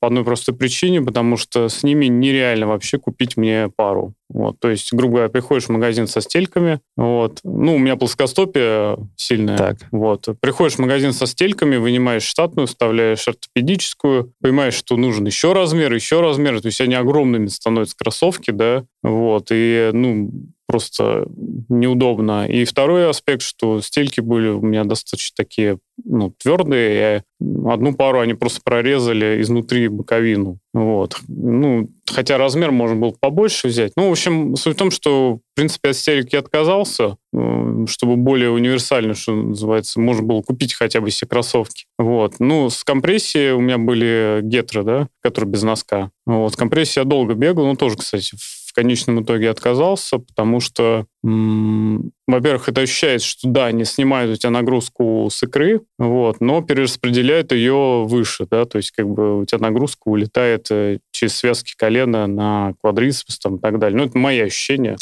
[0.00, 4.14] по одной простой причине, потому что с ними нереально вообще купить мне пару.
[4.28, 8.98] Вот, то есть, грубо говоря, приходишь в магазин со стельками, вот, ну, у меня плоскостопие
[9.14, 9.76] сильное, так.
[9.92, 15.94] вот, приходишь в магазин со стельками, вынимаешь штатную, вставляешь ортопедическую, понимаешь, что нужен еще размер,
[15.94, 20.32] еще размер, то есть они огромными становятся кроссовки, да, вот, и, ну,
[20.66, 21.26] просто
[21.68, 22.46] неудобно.
[22.46, 26.96] И второй аспект, что стельки были у меня достаточно такие ну, твердые.
[27.40, 30.58] Я одну пару они просто прорезали изнутри боковину.
[30.72, 31.18] Вот.
[31.28, 33.92] Ну, хотя размер можно было побольше взять.
[33.96, 38.50] Ну, в общем, суть в том, что, в принципе, от стельки отказался, э, чтобы более
[38.50, 41.84] универсально, что называется, можно было купить хотя бы все кроссовки.
[41.98, 42.36] Вот.
[42.40, 46.10] Ну, с компрессией у меня были гетры, да, которые без носка.
[46.26, 46.52] Вот.
[46.52, 52.68] С компрессией я долго бегал, ну, тоже, кстати, в конечном итоге отказался, потому что, во-первых,
[52.68, 58.04] это ощущается, что да, они снимают у тебя нагрузку с икры, вот, но перераспределяют ее
[58.04, 62.74] выше, да, то есть как бы у тебя нагрузка улетает э, через связки колена на
[62.80, 63.98] квадрицепс там, и так далее.
[63.98, 64.96] Ну, это мои ощущения.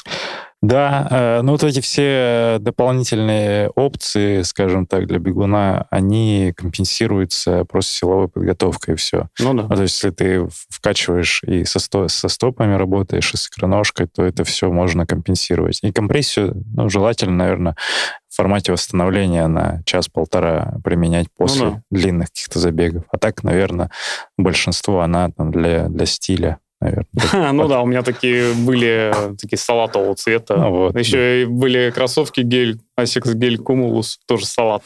[0.62, 7.92] Да, э, ну вот эти все дополнительные опции, скажем так, для бегуна, они компенсируются просто
[7.94, 9.28] силовой подготовкой и все.
[9.40, 9.66] Ну да.
[9.68, 14.06] А то есть если ты вкачиваешь и со, сто, со стопами работаешь, и с икроножкой,
[14.06, 15.80] то это все можно компенсировать.
[15.82, 17.76] И компрессию, ну, желательно, наверное,
[18.28, 21.82] в формате восстановления на час-полтора применять после ну, да.
[21.90, 23.02] длинных каких-то забегов.
[23.10, 23.90] А так, наверное,
[24.38, 27.52] большинство она там для, для стиля наверное.
[27.52, 30.56] Ну да, у меня такие были такие салатового цвета.
[30.56, 34.82] Ну Еще были кроссовки гель, Asics гель Cumulus, тоже салат.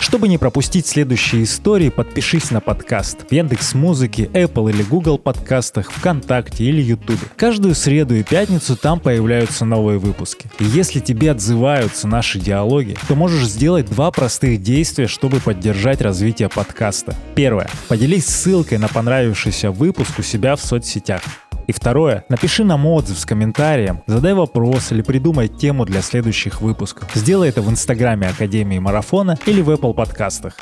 [0.00, 5.92] Чтобы не пропустить следующие истории, подпишись на подкаст в Яндекс Музыке, Apple или Google подкастах,
[5.92, 7.20] ВКонтакте или Ютубе.
[7.36, 10.50] Каждую среду и пятницу там появляются новые выпуски.
[10.58, 16.48] И если тебе отзываются наши диалоги, то можешь сделать два простых действия, чтобы поддержать развитие
[16.48, 17.14] подкаста.
[17.34, 17.68] Первое.
[17.88, 21.20] Поделись ссылкой на понравившийся выпуск у себя в соцсетях.
[21.70, 27.08] И второе, напиши нам отзыв с комментарием, задай вопрос или придумай тему для следующих выпусков.
[27.14, 30.56] Сделай это в инстаграме Академии Марафона или в Apple подкастах.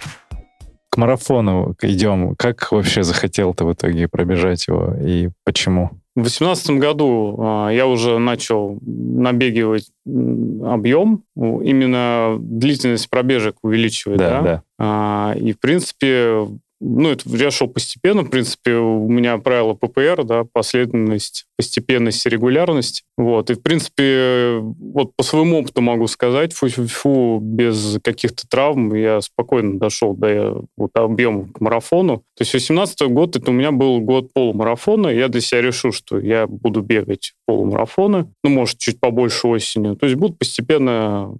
[0.90, 2.34] К марафону идем.
[2.36, 5.92] Как вообще захотел ты в итоге пробежать его и почему?
[6.14, 14.28] В 2018 году э, я уже начал набегивать объем, именно длительность пробежек увеличивать, да?
[14.28, 14.62] Да, да.
[14.78, 16.48] А, и, в принципе,
[16.80, 22.28] ну, это я шел постепенно, в принципе, у меня правило ППР, да, последовательность, постепенность и
[22.28, 23.04] регулярность.
[23.16, 29.20] Вот, и, в принципе, вот по своему опыту могу сказать, фу-фу-фу, без каких-то травм я
[29.20, 32.18] спокойно дошел до вот, объема к марафону.
[32.36, 36.18] То есть 18 год, это у меня был год полумарафона, я для себя решил, что
[36.18, 39.96] я буду бегать полумарафоны, ну, может, чуть побольше осенью.
[39.96, 41.34] То есть буду постепенно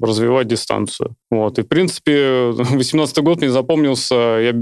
[0.00, 1.16] развивать дистанцию.
[1.30, 1.58] Вот.
[1.58, 4.52] И, в принципе, 18 год мне запомнился, я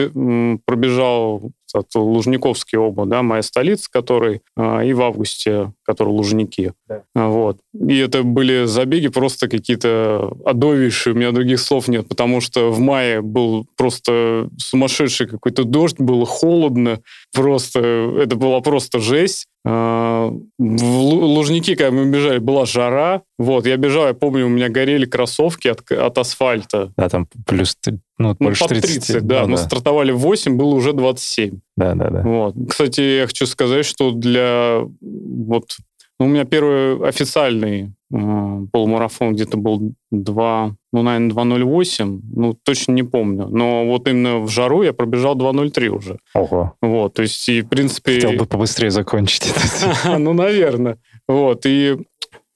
[0.64, 6.72] пробежал это Лужниковский оба, да, моя столица, который а, и в августе, который Лужники.
[6.88, 7.02] Да.
[7.14, 7.58] Вот.
[7.74, 12.78] И это были забеги просто какие-то адовейшие, у меня других слов нет, потому что в
[12.78, 17.00] мае был просто сумасшедший какой-то дождь, было холодно,
[17.32, 17.80] просто,
[18.20, 19.46] это была просто жесть.
[19.66, 23.22] А, в Лужники, когда мы бежали, была жара.
[23.38, 26.92] Вот, я бежал, я помню, у меня горели кроссовки от, от асфальта.
[26.96, 27.74] Да, там плюс
[28.18, 29.07] ну, ну, больше 30.
[29.07, 29.42] 30 да.
[29.42, 29.62] Ну, мы да.
[29.62, 31.59] стартовали в 8, было уже 27.
[31.77, 32.22] Да, да, да.
[32.22, 32.55] Вот.
[32.68, 34.83] Кстати, я хочу сказать, что для...
[35.00, 35.77] Вот,
[36.20, 42.92] ну, у меня первый официальный э, полумарафон где-то был 2, ну, наверное, 2.08, ну, точно
[42.92, 43.48] не помню.
[43.48, 46.18] Но вот именно в жару я пробежал 2.03 уже.
[46.35, 46.74] Ого.
[46.81, 48.14] Вот, то есть, и, в принципе...
[48.14, 49.53] Хотел бы побыстрее закончить
[50.05, 50.18] это.
[50.18, 50.98] Ну, наверное.
[51.27, 51.96] Вот, и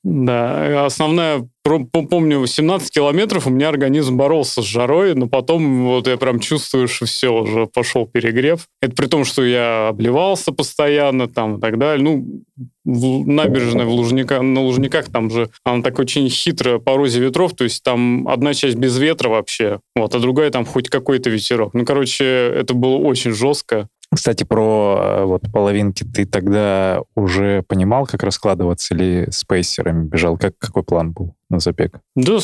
[0.05, 6.17] да, основная, помню, 17 километров у меня организм боролся с жарой, но потом вот я
[6.17, 8.69] прям чувствую, что все, уже пошел перегрев.
[8.81, 12.05] Это при том, что я обливался постоянно там и так далее.
[12.05, 12.45] Ну,
[12.85, 17.55] в набережной в Лужника, на Лужниках там же она так очень хитрая по розе ветров,
[17.55, 21.75] то есть там одна часть без ветра вообще, вот, а другая там хоть какой-то ветерок.
[21.75, 23.89] Ну, короче, это было очень жестко.
[24.15, 30.39] Кстати, про э, вот половинки ты тогда уже понимал, как раскладываться или с пейсерами бежал?
[30.39, 32.01] Как, какой план был на забег?
[32.17, 32.39] Да,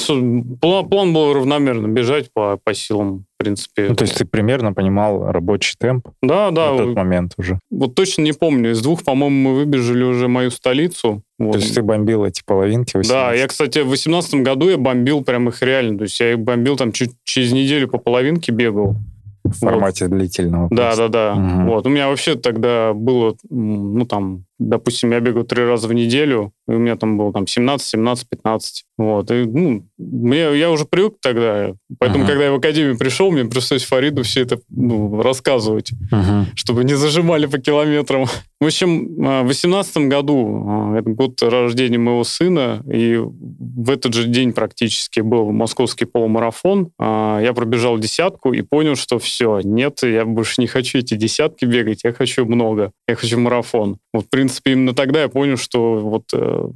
[0.60, 3.86] план, план был равномерно, бежать по, по силам, в принципе.
[3.88, 6.08] Ну, то есть ты примерно понимал рабочий темп?
[6.22, 6.72] Да, да.
[6.72, 7.58] В тот момент уже?
[7.70, 8.72] Вот точно не помню.
[8.72, 11.22] Из двух, по-моему, мы выбежали уже мою столицу.
[11.38, 11.52] Вот.
[11.52, 12.96] То есть ты бомбил эти половинки?
[12.96, 13.10] 18?
[13.10, 15.98] Да, я, кстати, в 18 году я бомбил прям их реально.
[15.98, 18.96] То есть я их бомбил там чуть через неделю по половинке бегал.
[19.44, 20.16] В формате вот.
[20.16, 20.68] длительного.
[20.70, 21.34] Да, да, да.
[21.34, 21.70] Угу.
[21.70, 21.86] Вот.
[21.86, 26.72] У меня вообще тогда было, ну, там, допустим, я бегаю три раза в неделю, и
[26.72, 28.84] у меня там было там 17, 17, 15.
[28.96, 29.30] Вот.
[29.30, 31.72] И, ну, мне, я уже привык тогда.
[31.98, 32.28] Поэтому, uh-huh.
[32.28, 36.44] когда я в академию пришел, мне пришлось Фариду все это ну, рассказывать, uh-huh.
[36.54, 38.26] чтобы не зажимали по километрам.
[38.60, 44.14] В общем, а, в 18 году, а, это год рождения моего сына, и в этот
[44.14, 46.90] же день практически был московский полумарафон.
[46.98, 51.66] А, я пробежал десятку и понял, что все, нет, я больше не хочу эти десятки
[51.66, 53.98] бегать, я хочу много, я хочу марафон.
[54.14, 56.68] Вот, в принципе, именно тогда я понял, что вот э,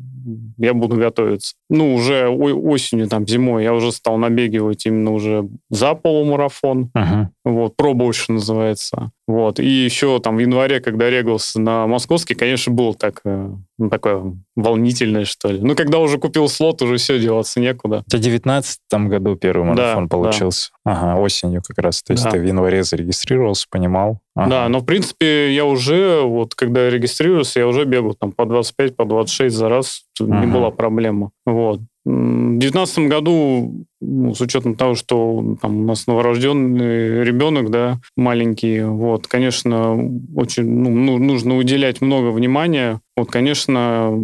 [0.59, 1.55] я буду готовиться.
[1.71, 6.91] Ну, уже осенью, там, зимой я уже стал набегивать именно уже за полумарафон.
[6.97, 7.27] Uh-huh.
[7.45, 9.11] Вот, про больше называется.
[9.29, 9.61] Вот.
[9.61, 14.35] И еще там в январе, когда регался на московский, конечно, было так, э, ну, такое
[14.57, 15.61] волнительное, что ли.
[15.61, 18.05] Ну, когда уже купил слот, уже все, деваться некуда.
[18.07, 20.71] В 19 году первый марафон да, получился.
[20.85, 20.93] Да.
[20.93, 22.03] Ага, осенью как раз.
[22.03, 22.31] То есть да.
[22.31, 24.21] ты в январе зарегистрировался, понимал.
[24.35, 24.51] Ага.
[24.51, 28.97] Да, но, в принципе, я уже, вот, когда регистрировался, я уже бегал там по 25,
[28.97, 30.05] по 26 за раз.
[30.21, 30.41] Ага.
[30.49, 31.31] Не была проблема.
[31.47, 31.81] Вот.
[32.05, 38.83] В 2019 году, ну, с учетом того, что там у нас новорожденный ребенок, да, маленький,
[38.83, 39.93] вот, конечно,
[40.35, 43.01] очень ну, ну, нужно уделять много внимания.
[43.15, 44.19] Вот, конечно,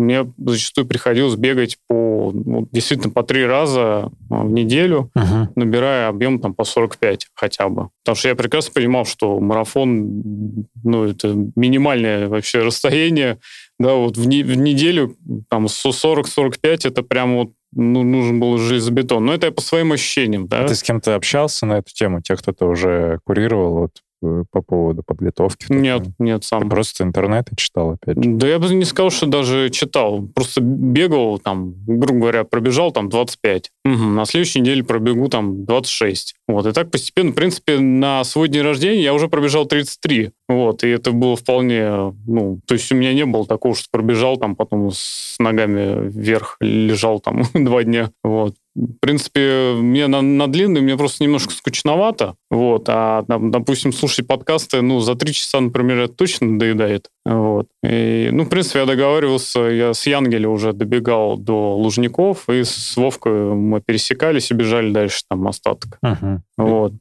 [0.00, 5.48] мне зачастую приходилось бегать по ну, действительно по три раза а, в неделю, uh-huh.
[5.56, 7.90] набирая объем там по 45 хотя бы.
[8.02, 13.38] Потому что я прекрасно понимал, что марафон, ну, это минимальное вообще расстояние,
[13.80, 15.16] да, вот в, не, в неделю
[15.48, 16.52] там 40-45
[16.84, 19.24] это прям вот ну, нужен был железобетон.
[19.24, 20.64] Но это я по своим ощущениям, да.
[20.64, 22.20] А ты с кем-то общался на эту тему?
[22.20, 25.66] Тех, кто-то уже курировал вот по поводу подготовки?
[25.70, 26.62] Нет, нет, сам.
[26.62, 28.30] Ты просто интернеты читал, опять же?
[28.30, 30.26] Да я бы не сказал, что даже читал.
[30.34, 33.70] Просто бегал там, грубо говоря, пробежал там 25.
[33.84, 36.34] Угу, на следующей неделе пробегу там 26.
[36.48, 40.30] Вот, и так постепенно, в принципе, на свой день рождения я уже пробежал 33.
[40.48, 44.36] Вот, и это было вполне, ну, то есть у меня не было такого, что пробежал
[44.36, 48.10] там, потом с ногами вверх лежал там два дня.
[48.24, 48.54] Вот.
[48.74, 52.36] В принципе, мне на, на длинный мне просто немножко скучновато.
[52.50, 52.84] Вот.
[52.88, 57.08] А, допустим, слушать подкасты, ну, за три часа, например, это точно надоедает.
[57.24, 57.66] Вот.
[57.82, 62.96] И, ну, в принципе, я договаривался, я с Янгеля уже добегал до Лужников, и с
[62.96, 65.98] Вовкой мы пересекались и бежали дальше там остаток.
[66.04, 66.38] Uh-huh.
[66.56, 66.92] Вот.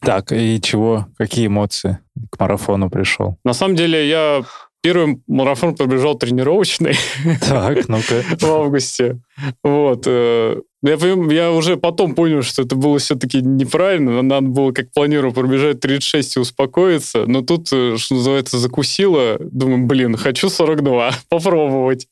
[0.00, 1.98] Так, и чего, какие эмоции
[2.30, 3.36] к марафону пришел?
[3.44, 4.44] На самом деле, я
[4.80, 6.96] первый марафон пробежал тренировочный.
[7.40, 8.22] Так, ну-ка.
[8.38, 9.20] В августе.
[9.62, 10.04] Вот.
[10.06, 14.22] Э, я, я уже потом понял, что это было все-таки неправильно.
[14.22, 17.24] Надо было, как планирую, пробежать 36 и успокоиться.
[17.26, 19.38] Но тут, э, что называется, закусило.
[19.40, 22.06] Думаю, блин, хочу 42, попробовать.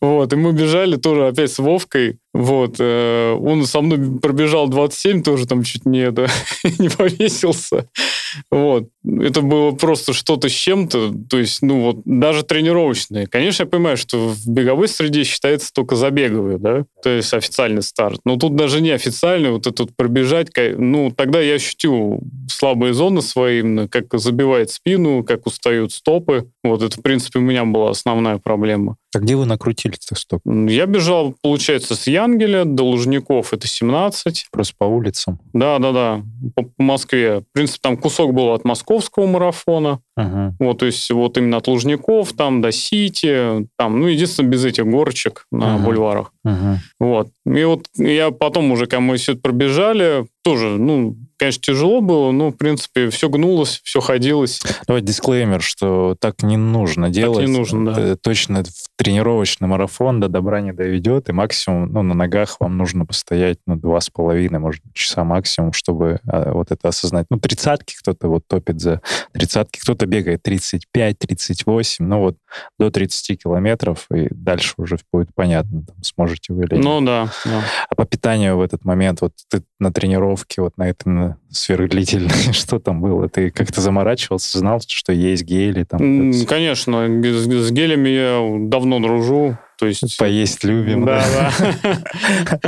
[0.00, 2.18] Вот, и мы бежали тоже опять с Вовкой.
[2.32, 6.28] Вот, э, он со мной пробежал 27, тоже там чуть не, это,
[6.78, 7.88] не повесился.
[8.50, 8.88] Вот.
[9.04, 13.26] Это было просто что-то с чем-то, то есть, ну вот, даже тренировочные.
[13.26, 15.96] Конечно, я понимаю, что в беговой среде считается только
[16.50, 18.20] забеговые, да, то есть официальный старт.
[18.24, 23.60] Но тут даже не официальный, вот этот пробежать, ну, тогда я ощутил слабые зоны свои,
[23.60, 26.50] именно как забивает спину, как устают стопы.
[26.62, 28.96] Вот это, в принципе, у меня была основная проблема.
[29.14, 30.40] А где вы накрутили-то стоп?
[30.44, 34.48] Я бежал, получается, с Янгеля до Лужников, это 17.
[34.52, 35.40] Просто по улицам?
[35.52, 36.22] Да, да, да,
[36.54, 37.40] по, по Москве.
[37.40, 40.00] В принципе, там кусок был от московского марафона.
[40.16, 40.54] Ага.
[40.60, 44.86] Вот, то есть вот именно от Лужников там до Сити, там, ну, единственное, без этих
[44.86, 45.84] горочек на ага.
[45.84, 46.32] бульварах.
[46.44, 46.78] Ага.
[47.00, 47.30] Вот.
[47.46, 52.30] И вот я потом уже, когда мы все это пробежали, тоже, ну, конечно, тяжело было,
[52.32, 54.60] но, в принципе, все гнулось, все ходилось.
[54.86, 57.38] Давай дисклеймер, что так не нужно делать.
[57.38, 58.16] Так не нужно, да.
[58.16, 63.06] Точно в тренировочный марафон до добра не доведет, и максимум, ну, на ногах вам нужно
[63.06, 67.26] постоять, ну, два с половиной, может быть, часа максимум, чтобы а, вот это осознать.
[67.30, 69.00] Ну, тридцатки кто-то вот топит за
[69.32, 72.36] тридцатки, кто-то бегает 35, 38, ну, вот
[72.78, 76.84] до 30 километров, и дальше уже будет понятно, там, сможете вы или нет.
[76.84, 77.62] Ну, да, да.
[77.88, 82.78] А по питанию в этот момент, вот ты на тренировке, вот на этом сверхдлительной, что
[82.78, 83.28] там было?
[83.28, 85.84] Ты как-то заморачивался, знал, что есть гели?
[85.84, 89.56] Там, Конечно, с гелями я давно дружу.
[89.80, 90.18] То есть...
[90.18, 91.06] Поесть любим.
[91.06, 92.60] Да, да.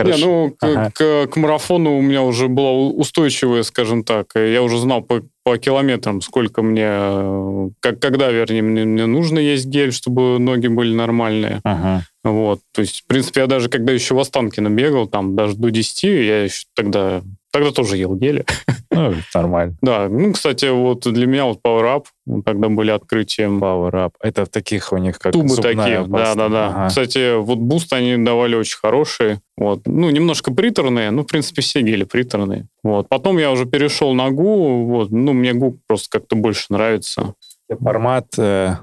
[0.04, 4.32] Не, ну, к, к марафону у меня уже была устойчивая, скажем так.
[4.34, 9.66] Я уже знал по, по километрам, сколько мне, как, когда, вернее, мне, мне нужно есть
[9.66, 11.60] гель, чтобы ноги были нормальные.
[11.62, 12.02] Ага.
[12.24, 12.60] Вот.
[12.72, 16.02] То есть, в принципе, я даже когда еще в Останкино бегал, там даже до 10,
[16.02, 17.22] я еще тогда
[17.54, 18.44] Тогда тоже ел гели.
[18.90, 19.74] Ну, нормально.
[19.82, 23.58] Да, ну, кстати, вот для меня вот Power Up, тогда были открытием.
[23.58, 24.10] Power Up.
[24.20, 26.68] Это в таких у них как Тубы такие, да-да-да.
[26.68, 26.88] Ага.
[26.88, 29.40] Кстати, вот буст они давали очень хорошие.
[29.56, 29.80] Вот.
[29.86, 32.68] Ну, немножко приторные, ну, в принципе, все гели приторные.
[32.84, 33.08] Вот.
[33.08, 35.10] Потом я уже перешел на GU, вот.
[35.10, 37.34] Ну, мне GU просто как-то больше нравится.
[37.80, 38.76] Формат э,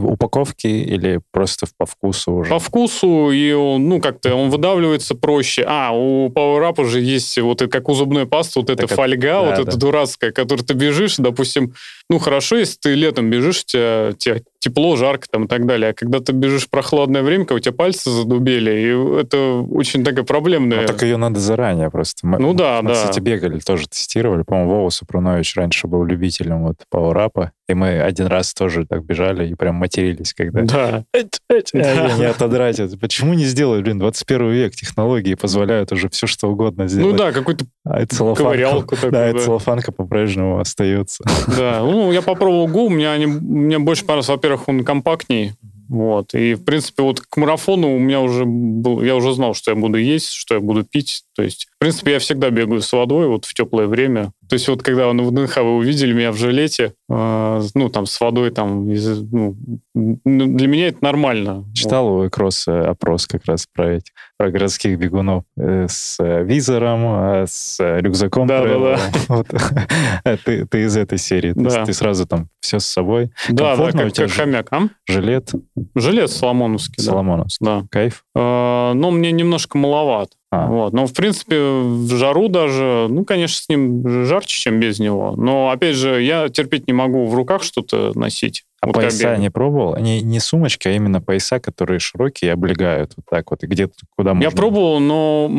[0.00, 2.50] упаковки или просто по вкусу уже?
[2.50, 5.64] По вкусу, и он, ну, как-то он выдавливается проще.
[5.66, 9.28] А, у Power Up уже есть вот это, как у зубной пасты, вот эта фольга,
[9.28, 9.62] да, вот да.
[9.62, 11.74] эта дурацкая, которой ты бежишь, допустим,
[12.10, 15.90] ну, хорошо, если ты летом бежишь, у тебя, тебя тепло, жарко там и так далее.
[15.90, 20.24] А когда ты бежишь в прохладное время, у тебя пальцы задубели, и это очень такая
[20.24, 20.82] проблемная.
[20.82, 22.26] Ну, так ее надо заранее просто.
[22.26, 22.94] Мы, ну да, мы, да.
[22.94, 24.42] кстати, бегали, тоже тестировали.
[24.42, 29.48] По-моему, Вова Супрунович раньше был любителем вот пауэрапа, и мы один раз тоже так бежали
[29.48, 30.62] и прям матерились, когда...
[30.62, 31.04] Да.
[31.10, 32.98] Не отодрать это.
[32.98, 37.12] Почему не сделали, блин, 21 век, технологии позволяют уже все, что угодно сделать.
[37.12, 41.22] Ну да, какую-то а да, да, целлофанка по-прежнему остается.
[41.46, 45.56] Да, ну, я попробовал ГУ, мне, мне больше понравился, во-первых, он компактнее,
[45.88, 46.34] вот.
[46.34, 49.02] И, в принципе, вот к марафону у меня уже был...
[49.02, 51.24] Я уже знал, что я буду есть, что я буду пить.
[51.36, 54.32] То есть, принципе, я всегда бегаю с водой вот в теплое время.
[54.48, 58.18] То есть, вот когда на ВДНХ вы увидели меня в жилете, э, ну, там, с
[58.20, 59.54] водой, там, из, ну,
[59.94, 61.64] для меня это нормально.
[61.74, 67.46] Читал у Экрос опрос как раз про эти, про городских бегунов э, с визором, э,
[67.46, 68.46] с рюкзаком.
[68.46, 68.98] Да, да, да.
[69.28, 69.46] Вот.
[70.44, 71.52] ты, ты из этой серии.
[71.54, 71.80] Да.
[71.80, 73.30] Ты, ты сразу там все с собой.
[73.50, 74.68] Да, да, как, как хомяк.
[74.70, 74.88] А?
[75.06, 75.52] Жилет.
[75.94, 77.02] Жилет Соломоновский.
[77.02, 77.64] Соломоновский.
[77.64, 77.86] Да.
[77.90, 78.24] Кайф?
[78.34, 80.30] Э, но мне немножко маловат.
[80.54, 80.66] А.
[80.66, 80.92] Вот.
[80.92, 85.34] Но, в принципе, в жару даже, ну, конечно, с ним жарче, чем без него.
[85.36, 88.64] Но, опять же, я терпеть не могу в руках что-то носить.
[88.80, 89.94] А вот пояса не пробовал?
[89.94, 93.64] Они не сумочки, а именно пояса, которые широкие и облегают вот так вот.
[93.64, 94.44] И где куда можно...
[94.44, 95.50] Я пробовал, но,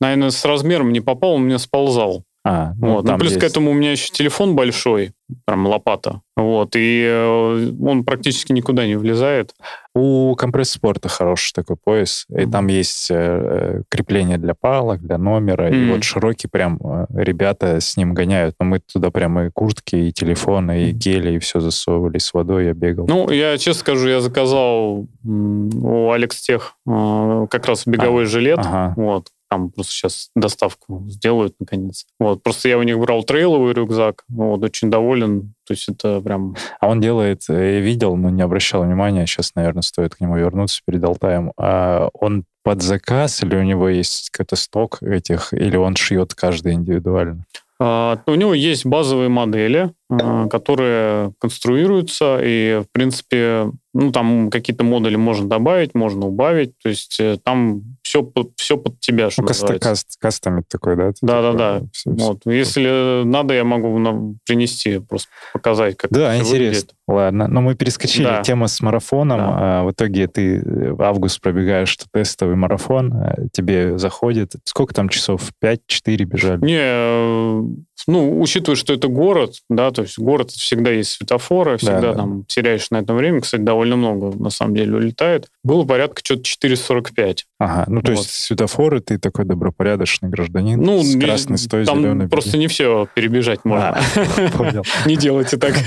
[0.00, 2.22] наверное, с размером не попал, он мне сползал.
[2.48, 3.04] А, ну, вот.
[3.04, 3.40] ну, плюс есть.
[3.40, 5.10] к этому у меня еще телефон большой,
[5.46, 6.20] прям лопата.
[6.36, 9.52] Вот, и э, он практически никуда не влезает.
[9.96, 12.42] У компресс-спорта хороший такой пояс, mm-hmm.
[12.42, 15.88] и там есть э, крепление для палок, для номера, mm-hmm.
[15.88, 18.54] и вот широкий прям э, ребята с ним гоняют.
[18.60, 22.66] Но мы туда прям и куртки, и телефоны, и гели, и все засовывали с водой,
[22.66, 23.06] я бегал.
[23.08, 28.94] Ну, я честно скажу, я заказал у Алекстех э, как раз беговой а, жилет, ага.
[28.96, 32.06] вот, там просто сейчас доставку сделают, наконец.
[32.18, 35.54] Вот, просто я у них брал трейловый рюкзак, вот, очень доволен.
[35.66, 36.56] То есть это прям...
[36.80, 40.36] А он делает, э, я видел, но не обращал внимания, сейчас, наверное, стоит к нему
[40.36, 41.52] вернуться перед Алтаем.
[41.56, 46.74] А он под заказ или у него есть какой-то сток этих, или он шьет каждый
[46.74, 47.44] индивидуально?
[47.78, 54.84] А, у него есть базовые модели, э, которые конструируются, и, в принципе, ну, там какие-то
[54.84, 59.42] модули можно добавить, можно убавить, то есть э, там все, под, все под тебя, что
[59.42, 59.48] ну,
[59.80, 61.12] каст, кастомит такой, да?
[61.22, 61.82] Да-да-да.
[62.04, 62.42] Вот.
[62.44, 66.58] Если надо, я могу принести, просто показать, как Да, интересно.
[66.58, 66.94] Выглядит.
[67.08, 68.42] Ладно, но мы перескочили да.
[68.42, 69.38] тему с марафоном.
[69.38, 69.80] Да.
[69.80, 73.14] А, в итоге ты в август пробегаешь тестовый марафон,
[73.52, 74.52] тебе заходит.
[74.64, 75.52] Сколько там часов?
[75.64, 76.64] 5-4 бежали?
[76.64, 77.62] Не, э,
[78.08, 82.18] ну, учитывая, что это город, да, то есть город всегда есть светофоры, всегда да, да.
[82.18, 83.40] там теряешь на этом время.
[83.40, 85.48] Кстати, довольно много, на самом деле, улетает.
[85.64, 87.38] Было порядка что-то 4,45.
[87.58, 88.18] Ага, ну, то вот.
[88.18, 92.28] есть светофоры, ты такой добропорядочный гражданин ну, с красной, стой, там зеленый.
[92.28, 93.96] просто не все перебежать можно.
[93.96, 94.82] А.
[95.06, 95.74] Не делайте так.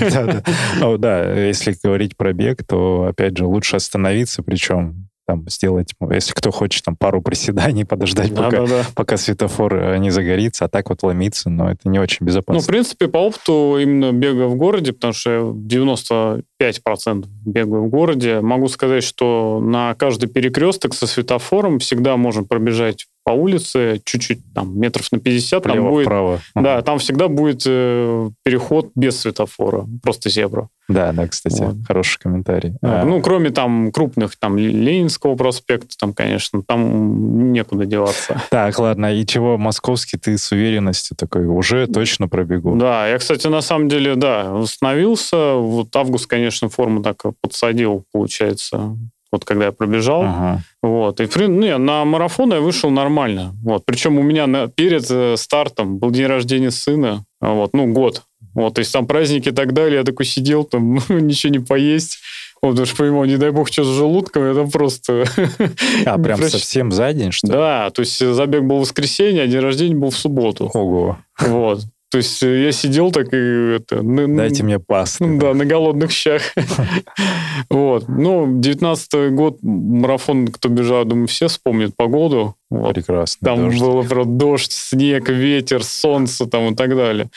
[0.80, 6.32] Да, да, если говорить про бег, то, опять же, лучше остановиться, причем там сделать, если
[6.32, 8.84] кто хочет, там пару приседаний, подождать, да, пока, да, да.
[8.96, 12.54] пока светофор э, не загорится, а так вот ломиться, но это не очень безопасно.
[12.54, 15.82] Ну, в принципе, по опыту именно бега в городе, потому что я
[16.72, 23.06] 95% бегаю в городе, могу сказать, что на каждый перекресток со светофором всегда можно пробежать
[23.30, 26.06] по улице, чуть-чуть, там, метров на 50, Влево, там будет...
[26.06, 26.40] Вправо.
[26.56, 30.68] Да, там всегда будет э, переход без светофора, просто зебра.
[30.88, 31.76] Да, да, кстати, вот.
[31.86, 32.74] хороший комментарий.
[32.82, 38.42] А, ну, кроме там крупных, там, Ленинского проспекта, там, конечно, там некуда деваться.
[38.50, 42.74] Так, ладно, и чего московский ты с уверенностью такой, уже точно пробегу?
[42.74, 45.54] Да, я, кстати, на самом деле, да, восстановился.
[45.54, 48.96] Вот август, конечно, форму так подсадил, получается,
[49.32, 50.22] вот когда я пробежал.
[50.22, 50.62] Ага.
[50.82, 51.20] Вот.
[51.20, 53.54] И ну, не, на марафон я вышел нормально.
[53.62, 53.84] Вот.
[53.84, 57.24] Причем у меня на, перед э, стартом был день рождения сына.
[57.40, 58.22] Вот, ну, год.
[58.54, 59.98] Вот, то есть там праздники и так далее.
[59.98, 62.18] Я такой сидел, там ничего не поесть.
[62.62, 65.24] Вот, потому что понимал, не дай бог, что с желудком, это просто...
[66.04, 67.52] А, прям совсем за день, что ли?
[67.52, 70.70] Да, то есть забег был в воскресенье, а день рождения был в субботу.
[70.74, 71.18] Ого.
[71.38, 71.84] Вот.
[72.10, 73.76] То есть я сидел так и...
[73.76, 75.26] Это, Дайте мне пасту.
[75.38, 76.42] Да, на голодных щах.
[77.68, 78.08] Вот.
[78.08, 82.54] Ну, 19 год, марафон, кто бежал, думаю, все вспомнят погоду.
[82.68, 83.44] Прекрасно.
[83.44, 87.30] Там было про дождь, снег, ветер, солнце там и так далее.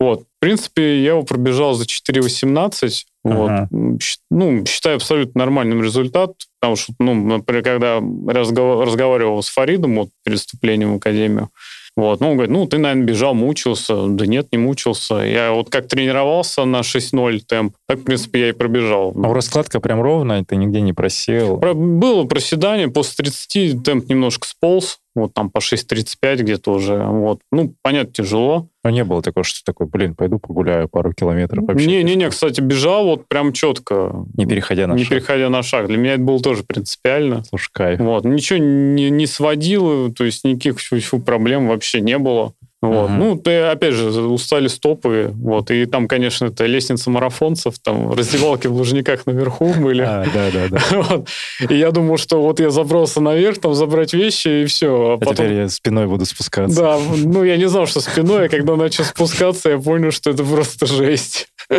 [0.00, 0.22] Вот.
[0.22, 3.04] В принципе, я его пробежал за 4.18.
[3.24, 3.68] Ага.
[3.70, 4.08] Вот.
[4.30, 10.38] Ну, считаю абсолютно нормальным результат, потому что, ну, например, когда разговаривал с Фаридом вот, перед
[10.38, 11.50] вступлением в Академию,
[11.98, 12.20] вот.
[12.20, 14.06] Ну, он говорит, ну, ты, наверное, бежал, мучился.
[14.06, 15.16] Да нет, не мучился.
[15.16, 19.12] Я вот как тренировался на 6.0 темп, так, в принципе, я и пробежал.
[19.16, 21.58] А раскладка прям ровная, ты нигде не просел?
[21.58, 27.02] Про, было проседание, после 30 темп немножко сполз, вот там по 6.35 где-то уже.
[27.02, 27.40] Вот.
[27.52, 28.68] Ну, понятно, тяжело.
[28.84, 31.64] Но не было такого, что такой, блин, пойду погуляю пару километров.
[31.74, 34.24] Не-не-не, кстати, бежал вот прям четко.
[34.34, 35.10] Не переходя на не шаг.
[35.10, 35.88] Не переходя на шаг.
[35.88, 37.44] Для меня это было тоже принципиально.
[37.44, 38.00] Слушай, кайф.
[38.00, 38.24] Вот.
[38.24, 40.76] Ничего не, не сводило, то есть никаких
[41.24, 42.54] проблем вообще не было.
[42.80, 43.10] Вот.
[43.10, 43.12] Угу.
[43.12, 48.68] Ну, ты, опять же, устали стопы, вот, и там, конечно, это лестница марафонцев, там раздевалки
[48.68, 50.02] в Лужниках наверху были.
[50.02, 50.78] А, да, да, да.
[51.08, 51.28] Вот.
[51.68, 55.10] И я думал, что вот я забрался наверх, там забрать вещи, и все.
[55.10, 55.34] А, а потом...
[55.34, 56.76] теперь я спиной буду спускаться.
[56.80, 60.44] Да, ну, я не знал, что спиной, а когда начал спускаться, я понял, что это
[60.44, 61.48] просто жесть.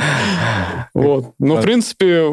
[0.94, 1.34] Вот.
[1.40, 2.26] Но, в принципе,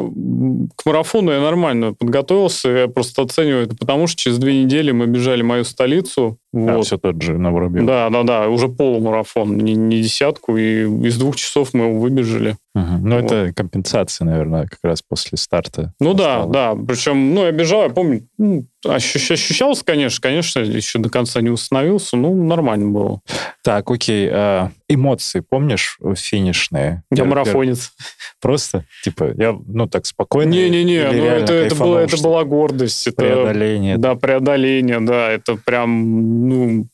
[0.75, 5.07] к марафону я нормально подготовился, я просто оцениваю это потому, что через две недели мы
[5.07, 6.79] бежали мою столицу, вот.
[6.79, 7.85] А, все тот же на Воробьев.
[7.85, 12.55] Да, да, да, уже полумарафон, не, не десятку, и из двух часов мы его выбежали.
[12.75, 12.97] Угу.
[13.01, 13.31] Ну, вот.
[13.31, 15.93] это компенсация, наверное, как раз после старта.
[15.99, 16.51] Ну осталось.
[16.51, 21.09] да, да, причем, ну, я бежал, я помню, ну, ощущ, ощущался, конечно, конечно, еще до
[21.09, 23.21] конца не установился, ну, нормально было.
[23.63, 27.03] Так, окей, а, эмоции, помнишь, финишные?
[27.09, 27.93] Я, я марафонец.
[28.39, 30.51] Просто, типа, я, ну, так спокойно.
[30.51, 33.07] Не-не-не, ну, это, это, было, это была гордость.
[33.07, 33.97] Это, преодоление.
[33.97, 36.87] Да, преодоление, да, это прям, ну,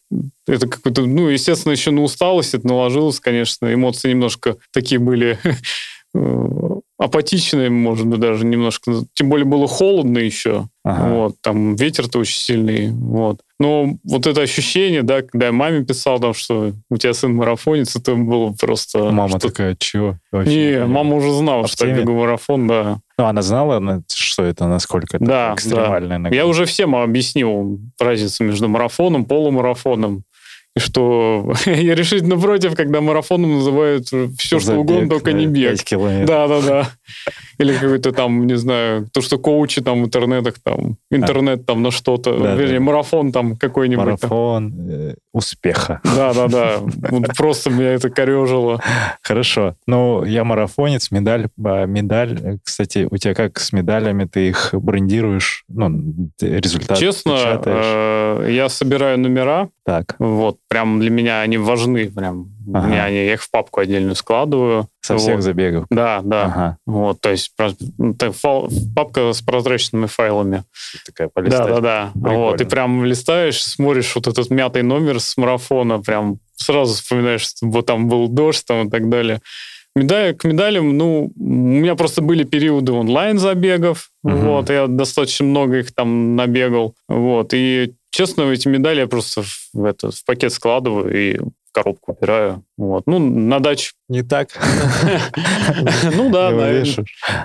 [0.47, 5.39] это какой-то, ну, естественно, еще на усталость это наложилось, конечно, эмоции немножко такие были
[7.03, 9.03] апатичные, может быть, даже немножко.
[9.13, 10.67] Тем более было холодно еще.
[10.85, 11.13] Ага.
[11.13, 12.91] Вот, там ветер-то очень сильный.
[12.91, 13.41] Вот.
[13.59, 17.95] Но вот это ощущение, да, когда я маме писал, там, что у тебя сын марафонец,
[17.95, 19.11] это было просто...
[19.11, 19.49] Мама что...
[19.49, 20.17] такая, чего?
[20.31, 22.99] Вообще, не, мама уже знала, а что я бегу марафон, да.
[23.17, 26.19] Ну, она знала, что это, насколько это да, экстремальное.
[26.19, 26.35] Да.
[26.35, 30.23] Я уже всем объяснил разницу между марафоном, полумарафоном
[30.77, 35.71] что я решительно против, когда марафоном называют все, что угодно, только не бег.
[36.25, 36.89] Да, да, да.
[37.57, 41.91] Или какой-то там, не знаю, то, что коучи там в интернетах, там, интернет там на
[41.91, 42.85] что-то, да, вернее, да.
[42.85, 44.05] марафон там какой-нибудь.
[44.05, 46.01] Марафон э, успеха.
[46.03, 46.77] Да, да, да.
[47.09, 48.81] Вот просто меня это корежило.
[49.21, 49.75] Хорошо.
[49.87, 52.59] Ну, я марафонец, медаль, а, медаль.
[52.63, 54.25] Кстати, у тебя как с медалями?
[54.25, 55.65] Ты их брендируешь?
[55.67, 59.69] Ну, результат Честно, э, я собираю номера.
[59.85, 60.15] Так.
[60.19, 62.95] Вот, прям для меня они важны, прям Ага.
[62.95, 64.87] Я, я их в папку отдельную складываю.
[65.01, 65.85] Со всех забегов?
[65.89, 66.45] Да, да.
[66.45, 66.77] Ага.
[66.85, 67.53] Вот, то есть
[68.95, 70.63] папка с прозрачными файлами.
[71.05, 71.67] Такая полистать.
[71.67, 72.29] Да, да, да.
[72.29, 77.81] Вот, и прям листаешь, смотришь вот этот мятый номер с марафона, прям сразу вспоминаешь, что
[77.81, 79.41] там был дождь там и так далее.
[79.95, 84.35] Медали, к медалям, ну, у меня просто были периоды онлайн-забегов, угу.
[84.35, 89.85] вот, я достаточно много их там набегал, вот, и честно, эти медали я просто в,
[89.85, 91.39] это, в пакет складываю и
[91.73, 92.63] коробку убираю.
[92.77, 93.03] Вот.
[93.07, 93.91] Ну, на даче.
[94.09, 94.49] Не так?
[96.15, 96.51] Ну да,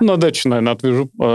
[0.01, 0.73] на дачу, наверное,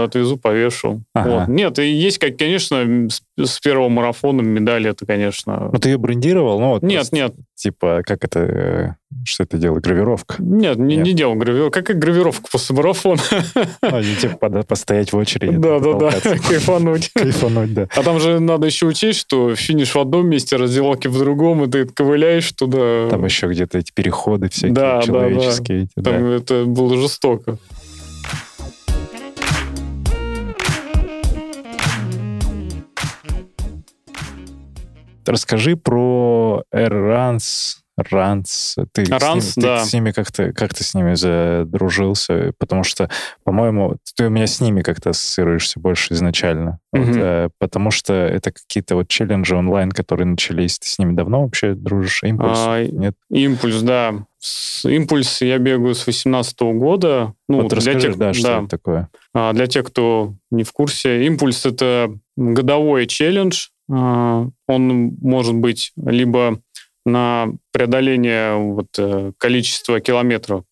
[0.04, 1.02] отвезу, повешу.
[1.48, 5.70] Нет, и есть, как, конечно, с первого марафона медали, это, конечно...
[5.72, 6.60] Ну, ты ее брендировал?
[6.60, 7.34] Ну, нет, нет.
[7.54, 8.96] Типа, как это...
[9.24, 9.80] Что это дело?
[9.80, 10.36] Гравировка?
[10.38, 11.72] Нет, не, не делал гравировку.
[11.72, 13.22] Как и гравировка после марафона.
[13.82, 15.56] Ну, типа, постоять в очереди.
[15.56, 16.10] Да, да, да.
[16.48, 17.10] Кайфануть.
[17.14, 17.88] Кайфануть, да.
[17.94, 21.70] А там же надо еще учесть, что финиш в одном месте, раздевалки в другом, и
[21.70, 23.08] ты ковыляешь туда.
[23.08, 25.88] Там еще где-то эти переходы всякие да, человеческие.
[25.96, 26.10] Да, да.
[26.10, 26.34] Там да.
[26.34, 27.58] это было жестоко.
[35.26, 39.78] Расскажи про Air Runs Ранс, ты, Ранс, с, ними, да.
[39.78, 43.08] ты с ними как-то как ты с ними задружился, потому что,
[43.44, 47.04] по-моему, ты у меня с ними как-то ассоциируешься больше изначально, mm-hmm.
[47.04, 50.78] вот, э, потому что это какие-то вот челленджи онлайн, которые начались.
[50.78, 52.22] Ты с ними давно вообще дружишь?
[52.24, 52.58] Импульс?
[52.58, 53.14] А, Нет?
[53.30, 54.26] Импульс, да.
[54.38, 57.32] С импульс я бегаю с 18 года.
[57.48, 58.58] Ну, вот для тех, да, что да.
[58.58, 59.08] это такое.
[59.32, 63.68] А, для тех, кто не в курсе, импульс это годовой челлендж.
[63.90, 66.60] А, он может быть либо
[67.04, 70.64] на преодоление вот, э, количества километров,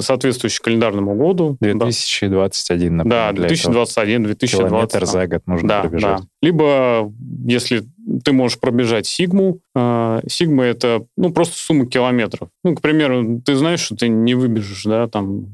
[0.00, 1.56] соответствующих календарному году.
[1.60, 3.18] 2021, например.
[3.18, 4.68] Да, 2021, 2020.
[4.68, 6.20] Километр за год нужно да, пробежать.
[6.20, 6.26] Да.
[6.42, 7.12] Либо,
[7.44, 7.84] если
[8.24, 12.48] ты можешь пробежать сигму, э, сигма— это ну, просто сумма километров.
[12.64, 15.46] Ну, к примеру, ты знаешь, что ты не выбежишь, да, там,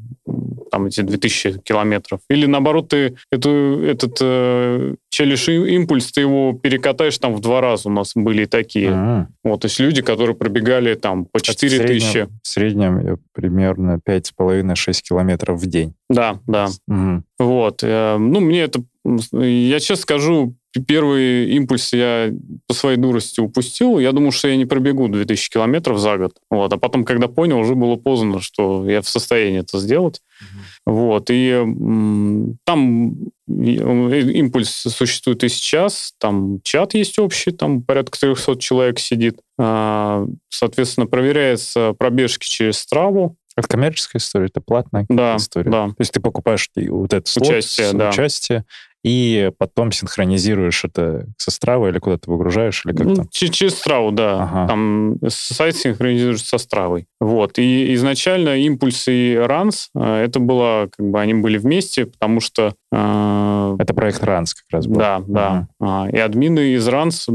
[0.70, 2.20] там эти 2000 километров.
[2.29, 7.89] Или наоборот, ты эту, этот э, челлендж импульс, ты его перекатаешь там в два раза.
[7.89, 8.91] У нас были такие.
[8.91, 9.29] А-а-а.
[9.45, 12.29] Вот, то есть люди, которые пробегали там по 4000.
[12.43, 15.95] В среднем примерно 5,5-6 километров в день.
[16.11, 16.68] Да, да.
[16.87, 17.22] Угу.
[17.39, 17.83] Вот.
[17.83, 18.83] Э, ну, мне это...
[19.33, 20.55] Я честно скажу,
[20.86, 22.32] первый импульс я
[22.66, 23.98] по своей дурости упустил.
[23.98, 26.32] Я думал, что я не пробегу 2000 километров за год.
[26.50, 26.72] Вот.
[26.72, 30.20] А потом, когда понял, уже было поздно, что я в состоянии это сделать.
[30.40, 30.94] Угу.
[30.94, 31.26] Вот.
[31.30, 33.16] И там
[33.48, 36.14] импульс существует и сейчас.
[36.18, 39.40] Там чат есть общий, там порядка 300 человек сидит.
[39.58, 43.36] А, соответственно, проверяется пробежки через Страву.
[43.58, 45.68] Это коммерческая история, это платная да, история.
[45.68, 45.88] Да.
[45.88, 48.10] То есть ты покупаешь вот это слот, участие, да.
[48.10, 48.64] участие,
[49.05, 53.28] и потом синхронизируешь это со Стравой или куда-то выгружаешь, или как ну, там?
[53.30, 54.42] Через Страву, да.
[54.42, 54.68] Ага.
[54.68, 57.07] Там сайт синхронизируешь со Стравой.
[57.20, 57.59] Вот.
[57.59, 62.74] И изначально Импульс и Ранс, э, это было, как бы, они были вместе, потому что...
[62.92, 64.96] Э, это проект Ранс как раз был.
[64.96, 65.68] Да, да.
[65.80, 66.11] Ага.
[66.11, 67.28] И админы из Ранс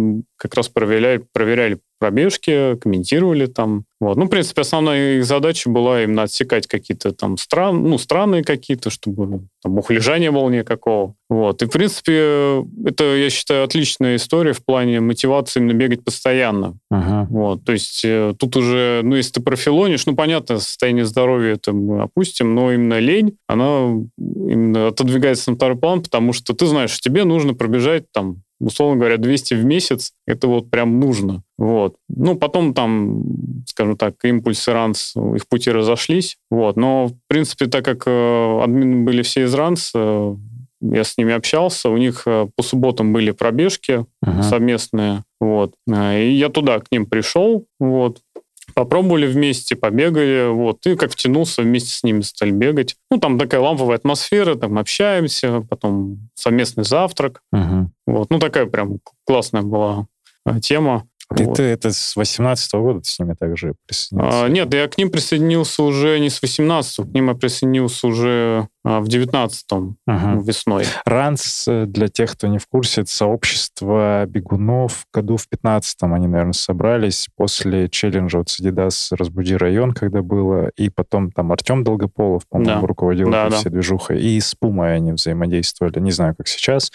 [0.44, 3.86] как раз проверяли, проверяли пробежки, комментировали там.
[4.02, 4.18] Вот.
[4.18, 8.90] Ну, в принципе, основная их задача была именно отсекать какие-то там стран, ну, странные какие-то,
[8.90, 11.16] чтобы там ухлежания было никакого.
[11.30, 11.64] Вот.
[11.64, 16.78] И, в принципе, это, я считаю, отличная история в плане мотивации именно бегать постоянно.
[16.92, 17.26] Ага.
[17.30, 17.64] Вот.
[17.64, 22.02] То есть э, тут уже, ну, если ты профилонишь, ну, понятно, состояние здоровья это мы
[22.02, 27.24] опустим, но именно лень, она именно отодвигается на второй план, потому что ты знаешь, тебе
[27.24, 31.44] нужно пробежать там условно говоря, 200 в месяц, это вот прям нужно.
[31.58, 31.96] Вот.
[32.10, 33.24] Ну, потом там,
[33.68, 36.38] скажем так, импульс и ранс, их пути разошлись.
[36.50, 36.76] Вот.
[36.78, 40.36] Но, в принципе, так как э, админы были все из ранс, э,
[40.82, 44.44] я с ними общался, у них э, по субботам были пробежки uh-huh.
[44.44, 48.20] совместные, вот, и я туда к ним пришел, вот,
[48.74, 52.96] попробовали вместе, побегали, вот, и как втянулся, вместе с ними стали бегать.
[53.12, 57.42] Ну, там такая ламповая атмосфера, там общаемся, потом совместный завтрак.
[57.52, 57.92] Угу.
[58.08, 60.08] Вот, ну, такая прям классная была
[60.46, 61.08] э, тема.
[61.36, 61.58] Ты, вот.
[61.58, 64.46] ты это с 18 -го года ты с ними также присоединился?
[64.46, 68.68] А, нет, я к ним присоединился уже не с 18 к ним я присоединился уже
[68.68, 70.42] а, в 19-м ага.
[70.42, 70.86] весной.
[71.06, 75.06] РАНС, э, для тех, кто не в курсе, это сообщество бегунов.
[75.14, 80.90] Году в 15-м они, наверное, собрались после челленджа от Садидас «Разбуди район», когда было, и
[80.90, 82.88] потом там Артем Долгополов, по-моему, да.
[82.88, 83.58] руководил да, да.
[83.58, 86.92] всей движухой, и с Пумой они взаимодействовали, не знаю, как сейчас.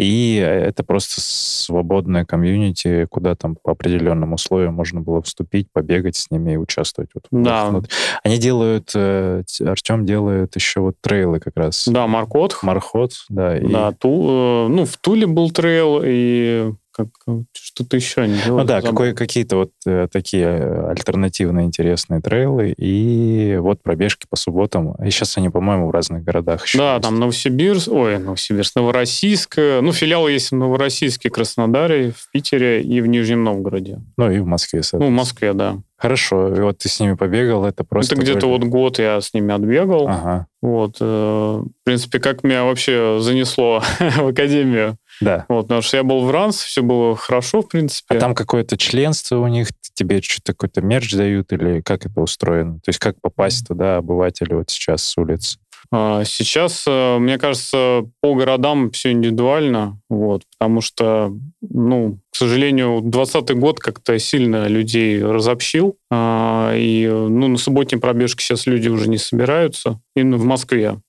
[0.00, 6.30] И это просто свободное комьюнити, куда там по определенным условиям можно было вступить, побегать с
[6.30, 7.10] ними и участвовать.
[7.14, 7.66] Вот, да.
[7.70, 7.90] Вот.
[8.24, 11.86] Они делают, э, Артем делает еще вот трейлы как раз.
[11.86, 12.58] Да, Маркот.
[12.62, 13.58] Мархот, да.
[13.58, 13.66] И...
[13.66, 17.08] Да, ту, э, ну, в Туле был трейл, и как,
[17.52, 18.62] что-то еще они делают.
[18.62, 20.48] Ну да, какой, какие-то вот э, такие
[20.88, 24.94] альтернативные интересные трейлы и вот пробежки по субботам.
[25.04, 27.04] И сейчас они, по-моему, в разных городах еще Да, есть.
[27.04, 29.56] там Новосибирск, ой, Новосибирск, Новороссийск.
[29.56, 34.00] Ну, филиалы есть в Новороссийске, Краснодаре, в Питере и в Нижнем Новгороде.
[34.16, 35.78] Ну и в Москве, Ну, в Москве, да.
[36.00, 38.14] Хорошо, и вот ты с ними побегал, это просто...
[38.14, 40.08] Это где-то вот год я с ними отбегал.
[40.08, 40.46] Ага.
[40.62, 44.96] Вот, э, в принципе, как меня вообще занесло в академию.
[45.20, 45.46] Да.
[45.48, 48.16] Вот, потому что я был в РАНС, все было хорошо, в принципе.
[48.16, 52.74] А там какое-то членство у них, тебе что-то какой-то мерч дают, или как это устроено?
[52.76, 55.58] То есть как попасть туда обывателю вот сейчас с улицы?
[55.92, 63.00] А, сейчас, э, мне кажется, по городам все индивидуально, вот, потому что, ну, к сожалению,
[63.02, 69.08] 2020 год как-то сильно людей разобщил, а, и, ну, на субботней пробежке сейчас люди уже
[69.08, 71.00] не собираются, именно в Москве.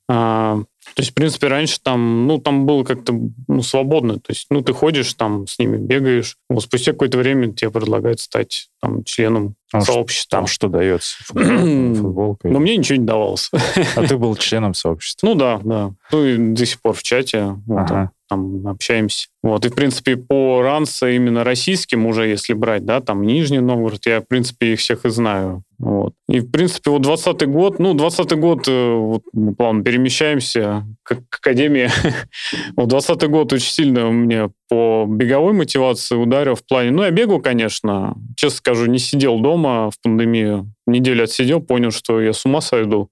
[0.95, 3.13] То есть, в принципе, раньше там, ну, там было как-то
[3.47, 4.15] ну, свободно.
[4.15, 6.37] То есть, ну, ты ходишь там с ними, бегаешь.
[6.49, 10.39] Вот спустя какое-то время тебе предлагают стать там членом а сообщества.
[10.39, 11.17] Там что дается?
[11.27, 12.47] Футболка?
[12.47, 13.51] Но мне ничего не давалось.
[13.95, 15.27] А ты был членом сообщества?
[15.27, 15.93] Ну да, да.
[16.11, 17.57] Ну и до сих пор в чате.
[17.65, 19.27] Вот, ага там общаемся.
[19.43, 24.05] Вот, и, в принципе, по ранса именно российским уже, если брать, да, там Нижний Новгород,
[24.05, 25.63] я, в принципе, их всех и знаю.
[25.81, 26.13] Вот.
[26.29, 31.15] И, в принципе, вот 20 год, ну, 20 год, э, вот мы плавно перемещаемся к,
[31.27, 31.89] к Академии.
[32.77, 37.41] вот 20 год очень сильно мне по беговой мотивации ударил в плане, ну, я бегал,
[37.41, 42.61] конечно, честно скажу, не сидел дома в пандемию, неделю отсидел, понял, что я с ума
[42.61, 43.09] сойду.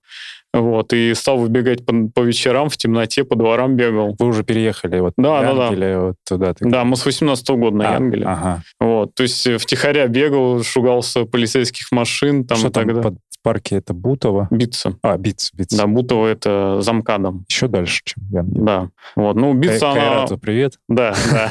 [0.52, 4.16] Вот, и стал выбегать по, по вечерам в темноте, по дворам бегал.
[4.18, 6.00] Вы уже переехали вот да, да, да.
[6.00, 6.54] вот туда?
[6.56, 6.68] Ты...
[6.68, 8.26] Да, мы с 18 -го года на а, Янгеле.
[8.26, 8.64] Ага.
[8.80, 12.46] Вот, то есть э, втихаря бегал, шугался полицейских машин.
[12.46, 13.02] Там Что там тогда.
[13.02, 14.48] под парке это Бутово?
[14.52, 14.96] Битца.
[15.02, 15.78] А, Битца, Битца.
[15.78, 17.46] Да, Бутово это замкадом.
[17.50, 18.64] Еще дальше, чем Янгеле.
[18.64, 18.90] Да.
[19.16, 20.38] Вот, ну, Битца, Кай, она...
[20.38, 20.80] привет.
[20.88, 21.50] Да, да.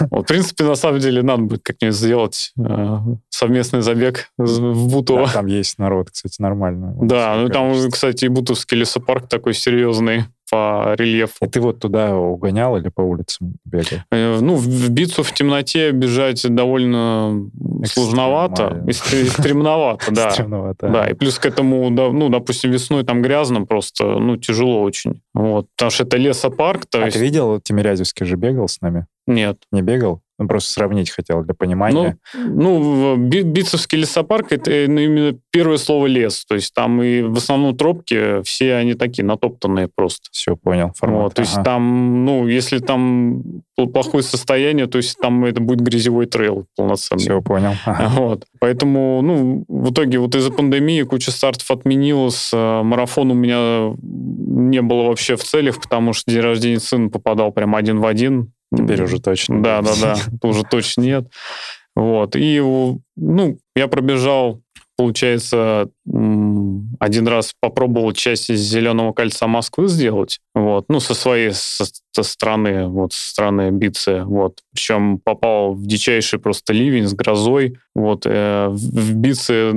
[0.10, 2.98] В принципе, на самом деле, надо будет как-нибудь сделать э,
[3.28, 5.28] совместный забег в Бутово.
[5.32, 6.94] Там есть народ, кстати, нормально.
[7.00, 11.44] Да, ну там, кстати, и Бутовский лесопарк такой серьезный по рельефу.
[11.44, 14.00] И ты вот туда угонял или по улицам бегал?
[14.10, 17.50] Э, ну, в Бицу в темноте бежать довольно
[17.84, 20.30] сложновато и стремновато, да.
[20.30, 20.88] Стремновато.
[20.88, 25.22] Да, и плюс к этому, ну, допустим, весной там грязно просто, ну, тяжело очень.
[25.34, 26.86] Вот, потому что это лесопарк.
[26.86, 27.16] То а есть...
[27.16, 29.06] ты видел, Тимирязевский же бегал с нами?
[29.26, 29.58] Нет.
[29.72, 30.20] Не бегал?
[30.38, 32.18] Ну, просто сравнить хотел для понимания.
[32.34, 36.44] Ну, ну Битцевский лесопарк— это ну, именно первое слово «лес».
[36.44, 40.28] То есть там и в основном тропки, все они такие натоптанные просто.
[40.32, 40.92] Все, понял.
[40.94, 41.22] Формат.
[41.22, 41.50] Вот, то ага.
[41.50, 47.20] есть там, ну, если там плохое состояние, то есть там это будет грязевой трейл полноценный.
[47.20, 47.74] Все, понял.
[47.84, 48.10] Ага.
[48.16, 48.44] Вот.
[48.60, 52.50] Поэтому, ну, в итоге вот из-за пандемии куча стартов отменилась.
[52.52, 57.52] Э, марафон у меня не было вообще в целях, потому что день рождения сына попадал
[57.52, 58.52] прям один в один.
[58.74, 59.62] Теперь уже точно.
[59.62, 60.16] Да, да, да,
[60.48, 61.28] уже точно нет.
[61.94, 62.36] Вот.
[62.36, 62.60] И,
[63.16, 64.60] ну, я пробежал,
[64.96, 71.84] получается, один раз попробовал часть из Зеленого кольца Москвы сделать, вот, ну, со своей со,
[72.12, 74.60] со стороны, вот, со стороны Бицы, вот.
[74.72, 78.26] Причем попал в дичайший просто ливень с грозой, вот.
[78.26, 79.72] Э, в Бице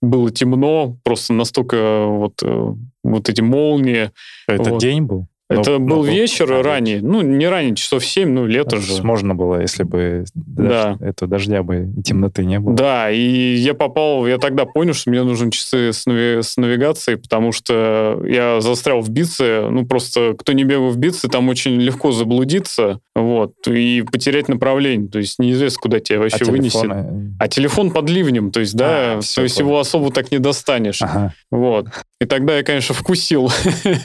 [0.00, 4.10] было темно, просто настолько вот, э, вот эти молнии.
[4.46, 4.80] Это вот.
[4.80, 5.26] день был?
[5.50, 9.02] Это ну, был ну, вечер ну, ранний, ну, не ранний, часов 7, ну, лето же.
[9.02, 10.90] Можно было, если бы да.
[10.92, 12.76] дождь, это дождя бы и темноты не было.
[12.76, 17.18] Да, и я попал, я тогда понял, что мне нужны часы с, нави- с навигацией,
[17.18, 21.80] потому что я застрял в Бице, ну, просто кто не бегал в Бице, там очень
[21.80, 26.82] легко заблудиться, вот, и потерять направление, то есть неизвестно, куда тебя вообще а вынесет.
[26.82, 27.34] Телефоны...
[27.40, 29.68] А телефон под ливнем, то есть, да, а, то есть понял.
[29.68, 31.02] его особо так не достанешь.
[31.02, 31.34] Ага.
[31.50, 31.88] Вот.
[32.20, 33.50] И тогда я, конечно, вкусил.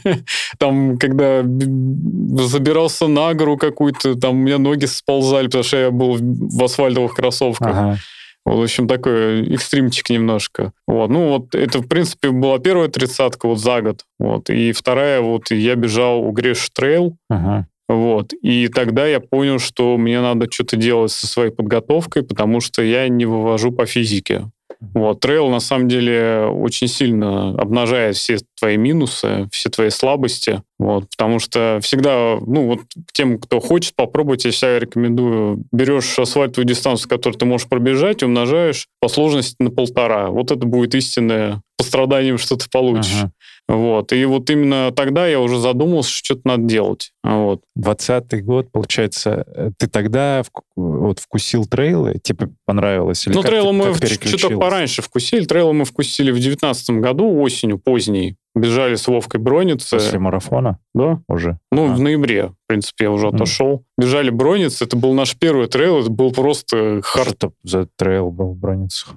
[0.58, 6.18] Там, когда забирался на гору какую-то, там у меня ноги сползали, потому что я был
[6.20, 7.68] в асфальтовых кроссовках.
[7.68, 7.98] Ага.
[8.46, 10.72] Вот, в общем, такой экстримчик немножко.
[10.88, 11.10] Вот.
[11.10, 14.06] Ну, вот это, в принципе, была первая тридцатка вот за год.
[14.20, 14.50] Вот.
[14.50, 17.18] И вторая, вот я бежал Угреш Трейл.
[17.30, 17.68] Ага.
[17.88, 18.34] Вот.
[18.34, 23.08] И тогда я понял, что мне надо что-то делать со своей подготовкой, потому что я
[23.10, 24.46] не вывожу по физике.
[24.94, 31.06] Вот, трейл на самом деле очень сильно обнажает все твои минусы, все твои слабости, вот,
[31.10, 32.80] потому что всегда, ну вот
[33.14, 38.88] тем, кто хочет попробовать, я себя рекомендую, берешь асфальтовую дистанцию, которую ты можешь пробежать, умножаешь
[39.00, 40.30] по сложности на полтора.
[40.30, 43.14] Вот это будет истинное по страданиям, что ты получишь.
[43.16, 43.32] Ага.
[43.68, 44.14] Вот.
[44.14, 47.12] И вот именно тогда я уже задумался, что что-то надо делать.
[47.24, 47.62] Вот.
[47.76, 50.44] 20 год, получается, э, ты тогда
[50.76, 53.26] вот вкусил трейлы, тебе понравилось?
[53.26, 55.46] Или ну, трейлы мы что-то пораньше вкусили.
[55.46, 58.36] Трейлы мы вкусили в 19 году, осенью, поздней.
[58.54, 59.98] Бежали с Вовкой Бронницы.
[59.98, 60.80] После марафона?
[60.94, 61.22] Да.
[61.28, 61.60] Уже?
[61.72, 61.94] Ну, а.
[61.94, 63.36] в ноябре, в принципе, я уже мм.
[63.36, 63.84] отошел.
[63.98, 67.36] Бежали Бронницы, это был наш первый трейл, это был просто хард.
[67.36, 69.16] Что за трейл был в Бронницах?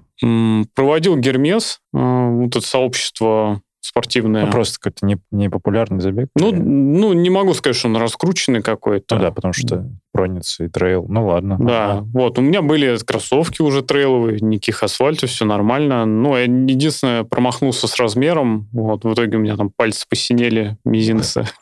[0.74, 4.46] Проводил Гермес, э, вот это сообщество спортивное.
[4.46, 6.28] Ну, просто какой-то не, не популярный забег?
[6.34, 9.16] Ну, ну, не могу сказать, что он раскрученный какой-то.
[9.16, 11.06] Ну да, потому что Прониц и трейл.
[11.08, 11.58] Ну ладно.
[11.60, 12.08] Да, ага.
[12.12, 12.38] вот.
[12.38, 16.06] У меня были кроссовки уже трейловые, никаких асфальтов, все нормально.
[16.06, 18.68] Но я единственное промахнулся с размером.
[18.72, 21.46] Вот, в итоге у меня там пальцы посинели, мизинцы.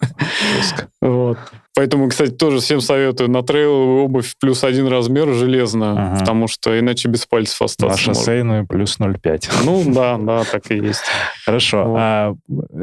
[1.02, 1.38] Вот.
[1.77, 6.20] Поэтому, кстати, тоже всем советую на трейловую обувь плюс один размер железно, ага.
[6.20, 8.09] потому что иначе без пальцев остаться.
[8.09, 9.51] На шоссейную плюс 0,5.
[9.66, 11.03] Ну да, да, так и есть.
[11.45, 11.85] Хорошо.
[11.85, 11.97] Вот.
[11.99, 12.35] А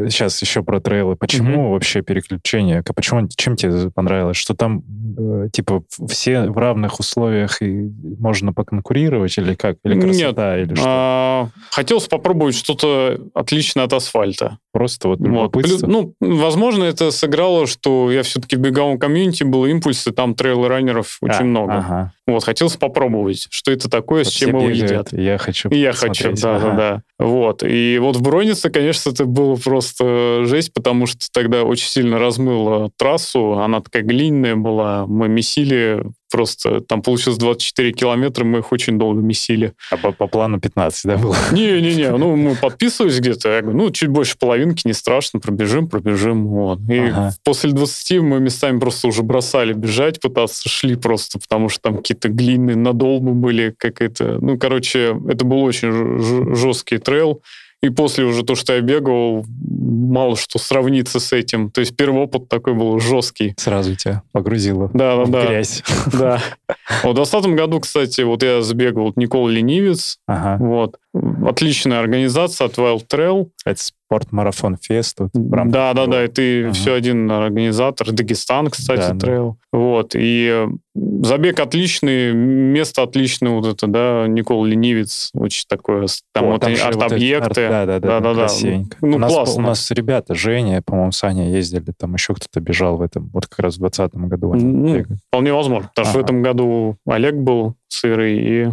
[0.07, 1.15] сейчас еще про трейлы.
[1.15, 1.73] Почему угу.
[1.73, 2.83] вообще переключение?
[2.95, 4.37] Почему, чем тебе понравилось?
[4.37, 4.83] Что там
[5.17, 7.89] э, типа все в равных условиях и
[8.19, 9.77] можно поконкурировать или как?
[9.83, 10.55] Или красота?
[10.55, 10.67] Нет.
[10.67, 10.85] Или что?
[10.87, 14.59] А, хотелось попробовать что-то отличное от асфальта.
[14.71, 15.87] Просто вот любопытство.
[15.87, 16.13] Вот.
[16.21, 21.35] Ну, возможно, это сыграло, что я все-таки в беговом комьюнити был импульсы, там трейл-раннеров очень
[21.35, 21.73] а, много.
[21.73, 22.13] Ага.
[22.27, 25.11] Вот, хотелось попробовать, что это такое, вот с чем его едят.
[25.11, 27.03] Я хочу И я хочу, да, ага.
[27.19, 27.63] Вот.
[27.63, 32.89] И вот в Бронице, конечно, это было просто жесть, потому что тогда очень сильно размыло
[32.97, 36.03] трассу, она такая глиняная была, мы месили
[36.33, 39.73] просто там получилось 24 километра, мы их очень долго месили.
[39.91, 41.35] А по, по плану 15, да, было?
[41.51, 46.47] Не-не-не, ну, мы подписывались где-то, я говорю, ну, чуть больше половинки, не страшно, пробежим, пробежим,
[46.47, 46.79] вот.
[46.89, 47.35] И ага.
[47.43, 52.29] после 20 мы местами просто уже бросали бежать, пытаться, шли просто, потому что там какие-то
[52.29, 57.43] глины надолбы были, какая-то, ну, короче, это был очень жесткий трейл,
[57.83, 61.69] и после уже то, что я бегал, мало что сравнится с этим.
[61.69, 63.53] То есть первый опыт такой был жесткий.
[63.57, 65.45] Сразу тебя погрузило да, да, в да.
[65.45, 65.83] грязь.
[66.11, 66.39] Да.
[67.03, 70.19] В 2020 году, кстати, вот я забегал Никола Ленивец.
[70.27, 70.63] Ага.
[70.63, 70.95] Вот.
[71.13, 73.49] Отличная организация от Wild Trail.
[73.65, 75.19] Это спорт-марафон фест.
[75.19, 76.73] Вот, да, да, да, и ты ага.
[76.73, 78.11] все один организатор.
[78.11, 79.57] Дагестан, кстати, да, трейл.
[79.71, 79.79] Да.
[79.79, 86.51] Вот, и забег отличный, место отличное, вот это, да, Никол Ленивец, очень такое, там О,
[86.51, 87.61] вот там арт-объекты.
[87.61, 88.97] Вот да, да, да, да, да, красивенько.
[89.01, 89.63] Ну, у нас, классно.
[89.63, 93.59] У нас ребята, Женя, по-моему, Саня ездили, там еще кто-то бежал в этом, вот как
[93.59, 94.53] раз в 2020 году.
[94.53, 96.09] Ну, вполне возможно, потому ага.
[96.11, 98.67] что в этом году Олег был сырый и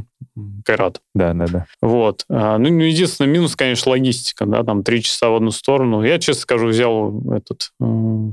[0.64, 1.00] Кайрат.
[1.14, 1.66] Да, да, да.
[1.82, 2.24] Вот.
[2.28, 6.02] А, ну, единственный минус, конечно, логистика, да, там три часа в одну сторону.
[6.02, 7.72] Я, честно скажу, взял этот...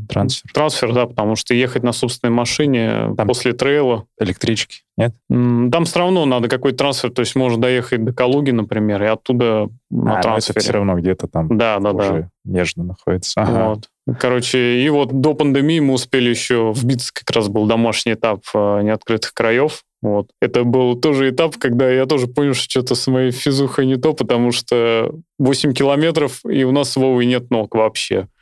[0.10, 0.52] Трансфер.
[0.54, 4.06] Трансфер, да, потому что ехать на собственной машине там после трейла...
[4.20, 5.16] Электрички, нет?
[5.30, 9.70] Там все равно надо какой-то трансфер, то есть можно доехать до Калуги, например, и оттуда
[9.90, 10.54] на а, трансфере.
[10.56, 12.12] это все равно где-то там да, да, уже
[12.44, 12.52] да.
[12.52, 13.42] между находится.
[13.42, 13.70] Ага.
[13.70, 13.90] Вот.
[14.20, 18.82] Короче, и вот до пандемии мы успели еще вбиться, как раз был домашний этап э,
[18.82, 19.84] неоткрытых краев.
[20.02, 20.30] Вот.
[20.42, 24.14] Это был тоже этап, когда я тоже понял, что что-то с моей физухой не то,
[24.14, 28.28] потому что 8 километров, и у нас с Вовой нет ног вообще.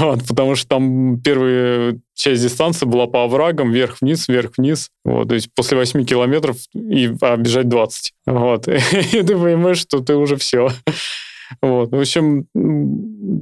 [0.00, 4.90] Вот, потому что там первая часть дистанции была по оврагам, вверх-вниз, вверх-вниз.
[5.04, 8.12] Вот, то есть после 8 километров и а, бежать 20.
[8.26, 8.68] Вот.
[8.68, 10.70] И ты понимаешь, что ты уже все.
[11.62, 11.90] Вот.
[11.90, 12.46] В общем,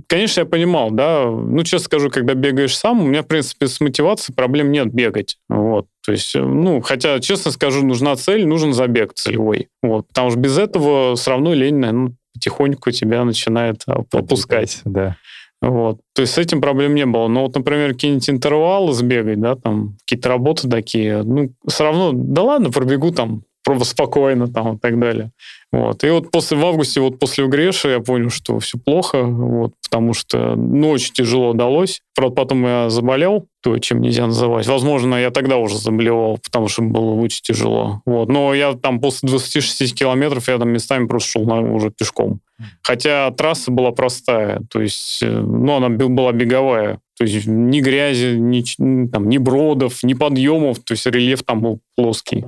[0.09, 1.27] конечно, я понимал, да.
[1.27, 5.39] Ну, честно скажу, когда бегаешь сам, у меня, в принципе, с мотивацией проблем нет бегать.
[5.49, 5.87] Вот.
[6.05, 9.69] То есть, э, ну, хотя, честно скажу, нужна цель, нужен забег целевой.
[9.83, 10.09] Вот.
[10.09, 14.81] Потому что без этого все равно лень, ну, потихоньку тебя начинает опускать.
[14.85, 15.17] Да.
[15.63, 16.01] Вот.
[16.15, 17.29] То есть с этим проблем не было.
[17.29, 22.43] Но вот, например, какие-нибудь интервалы сбегать, да, там какие-то работы такие, ну, все равно, да
[22.43, 23.43] ладно, пробегу там
[23.85, 25.31] спокойно там и так далее.
[25.73, 26.05] Вот.
[26.05, 30.15] И вот после, в августе, вот после Угреша я понял, что все плохо, вот, потому
[30.15, 32.01] что, ну, очень тяжело удалось.
[32.15, 34.67] Правда, потом я заболел, то, чем нельзя называть.
[34.67, 38.01] Возможно, я тогда уже заболевал, потому что было очень тяжело.
[38.07, 38.29] Вот.
[38.29, 42.41] Но я там после 26 километров, я там местами просто шел на, уже пешком.
[42.83, 47.01] Хотя трасса была простая, то есть, э, ну, она была беговая.
[47.19, 51.81] То есть ни грязи, ни, там, ни бродов, ни подъемов, то есть рельеф там был
[51.97, 52.45] плоский.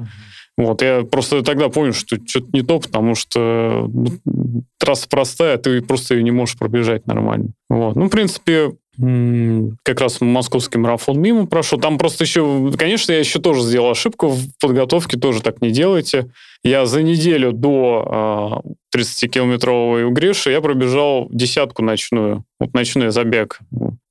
[0.59, 5.81] Вот, я просто тогда понял, что что-то не то, потому что ну, трасса простая, ты
[5.81, 7.51] просто ее не можешь пробежать нормально.
[7.71, 7.95] Вот.
[7.95, 8.73] Ну, в принципе,
[9.85, 11.79] как раз московский марафон мимо прошел.
[11.79, 16.33] Там просто еще, конечно, я еще тоже сделал ошибку в подготовке, тоже так не делайте.
[16.65, 23.61] Я за неделю до 30-километрового Угреша я пробежал десятку ночную, вот ночной забег.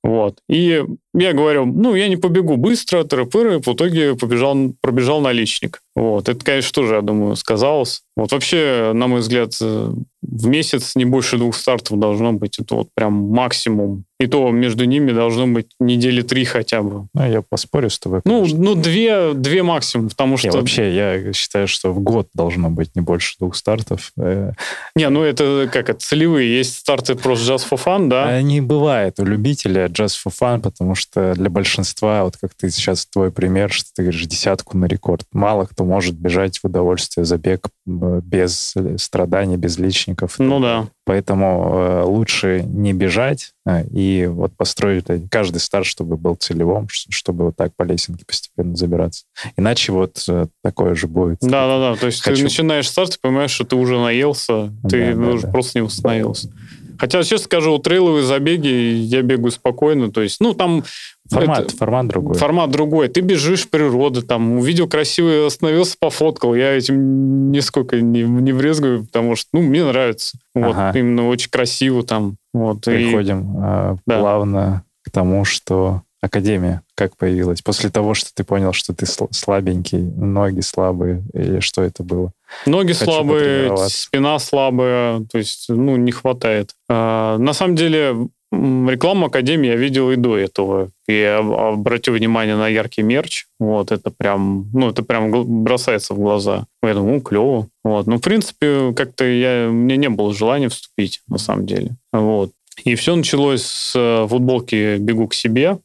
[0.02, 0.38] Вот.
[0.48, 0.82] И
[1.18, 5.82] я говорю, ну, я не побегу быстро, тыры-пыры, в итоге побежал, пробежал наличник.
[5.94, 8.02] Вот, это, конечно, тоже, я думаю, сказалось.
[8.16, 9.92] Вот вообще, на мой взгляд, э,
[10.22, 12.58] в месяц не больше двух стартов должно быть.
[12.58, 14.04] Это вот прям максимум.
[14.20, 17.06] И то между ними должно быть недели три хотя бы.
[17.14, 18.20] Ну, я поспорю с тобой.
[18.24, 20.48] Ну, ну две, две максимум, потому что...
[20.48, 24.12] Не, вообще, я считаю, что в год должно быть не больше двух стартов.
[24.18, 24.52] Э.
[24.96, 26.58] Не, ну это как это, целевые.
[26.58, 28.26] Есть старты просто just for fun, да?
[28.26, 33.06] Они бывают у любителя just for fun, потому что для большинства, вот как ты сейчас
[33.06, 37.68] твой пример, что ты говоришь десятку на рекорд, мало кто может бежать в удовольствие забег
[37.86, 40.38] без страданий, без личников.
[40.38, 40.88] Ну да.
[41.08, 47.46] Поэтому э, лучше не бежать э, и вот построить каждый старт, чтобы был целевым, чтобы
[47.46, 49.24] вот так по лесенке постепенно забираться.
[49.56, 51.38] Иначе вот э, такое же будет.
[51.40, 51.96] Да, да, да.
[51.96, 52.36] То есть Хочу...
[52.36, 55.50] ты начинаешь старт, ты понимаешь, что ты уже наелся, ты да, уже да.
[55.50, 56.52] просто не восстановился.
[56.98, 60.10] Хотя, честно скажу, трейловые забеги я бегаю спокойно.
[60.10, 60.84] То есть, ну, там
[61.30, 62.34] Формат, это, формат другой.
[62.36, 63.08] Формат другой.
[63.08, 66.54] Ты бежишь в природу, там, увидел красивый, остановился, пофоткал.
[66.54, 70.38] Я этим нисколько не, не брезгую, потому что, ну, мне нравится.
[70.54, 70.98] Вот, ага.
[70.98, 72.36] именно очень красиво там.
[72.54, 73.60] Вот, Приходим и...
[73.62, 74.20] э, да.
[74.20, 77.62] плавно к тому, что Академия как появилась?
[77.62, 82.32] После того, что ты понял, что ты слабенький, ноги слабые, или что это было?
[82.66, 86.72] Ноги Хочу слабые, спина слабая, то есть, ну, не хватает.
[86.88, 90.90] А, на самом деле, Рекламу Академии я видел и до этого.
[91.06, 93.46] И обратил внимание на яркий мерч.
[93.60, 96.64] Вот, это прям, ну, это прям бросается в глаза.
[96.82, 97.68] Я думаю, клево.
[97.84, 98.06] Вот.
[98.06, 101.96] Ну, в принципе, как-то я, мне не было желания вступить, на самом деле.
[102.12, 102.52] Вот.
[102.84, 105.78] И все началось с э, футболки «Бегу к себе».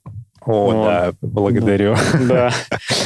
[0.45, 0.85] О, вот.
[0.85, 1.95] да, благодарю.
[2.27, 2.51] Да.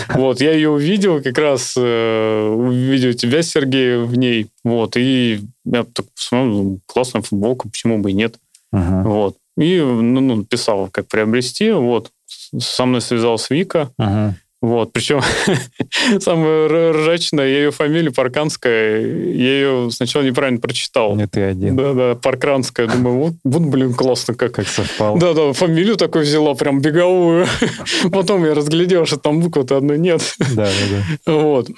[0.10, 4.48] Вот, я ее увидел, как раз э, увидел тебя, Сергей, в ней.
[4.64, 8.36] Вот, и я так посмотрел, ну, классная футболка, почему бы и нет.
[8.74, 9.04] Uh-huh.
[9.04, 9.36] Вот.
[9.58, 11.72] И ну, ну, писал, как приобрести.
[11.72, 12.12] Вот.
[12.28, 13.92] Со мной связалась Вика.
[13.98, 14.36] Ага.
[14.60, 15.22] Вот, причем
[16.20, 21.16] самое ржачное, я ее фамилия Парканская, я ее сначала неправильно прочитал.
[21.16, 21.76] Не ты один.
[21.76, 22.88] Да-да, Парканская.
[22.88, 24.54] Думаю, вот, вот блин, классно как.
[24.54, 25.20] Как совпало.
[25.20, 27.46] Да-да, фамилию такую взяла, прям беговую.
[28.12, 30.22] Потом я разглядел, что там буквы-то одной нет.
[30.40, 31.32] Да-да-да.
[31.32, 31.70] Вот.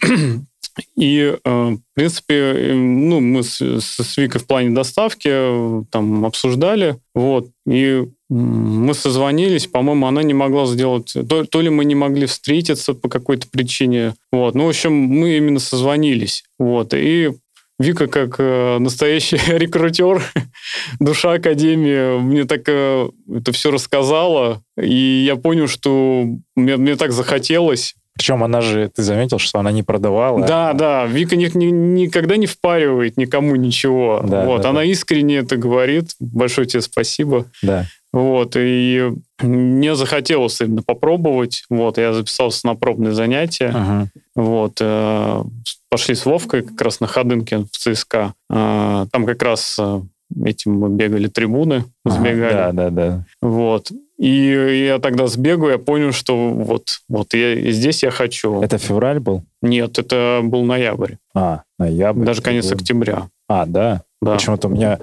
[0.95, 6.97] И, э, в принципе, ну, мы с, с Викой в плане доставки э, там обсуждали,
[7.13, 12.25] вот, и мы созвонились, по-моему, она не могла сделать, то, то ли мы не могли
[12.25, 17.31] встретиться по какой-то причине, вот, ну, в общем, мы именно созвонились, вот, и
[17.79, 20.21] Вика, как э, настоящий рекрутер,
[20.99, 26.25] душа Академии, мне так э, это все рассказала, и я понял, что
[26.57, 30.45] мне, мне так захотелось, причем она же, ты заметил, что она не продавала.
[30.45, 31.05] Да, да.
[31.05, 31.67] Вика ни, ни,
[32.01, 34.21] никогда не впаривает никому ничего.
[34.27, 34.85] Да, вот, да, она да.
[34.85, 36.15] искренне это говорит.
[36.19, 37.45] Большое тебе спасибо.
[37.63, 37.85] Да.
[38.11, 41.63] Вот, и мне захотелось именно попробовать.
[41.69, 43.71] Вот, я записался на пробные занятия.
[43.73, 44.07] Ага.
[44.35, 45.43] Вот, э,
[45.89, 48.33] пошли с Вовкой как раз на Ходынке в ЦСКА.
[48.49, 50.01] Э, там как раз э,
[50.43, 52.53] этим мы бегали трибуны, сбегали.
[52.53, 53.25] Ага, да, да, да.
[53.41, 53.91] Вот.
[54.17, 58.61] И я тогда сбегаю, я понял, что вот, вот я, здесь я хочу.
[58.61, 59.43] Это февраль был?
[59.61, 61.15] Нет, это был ноябрь.
[61.33, 62.25] А, ноябрь.
[62.25, 62.75] Даже конец был...
[62.75, 63.29] октября.
[63.47, 64.01] А, да?
[64.21, 64.33] Да.
[64.33, 64.99] Почему-то у меня...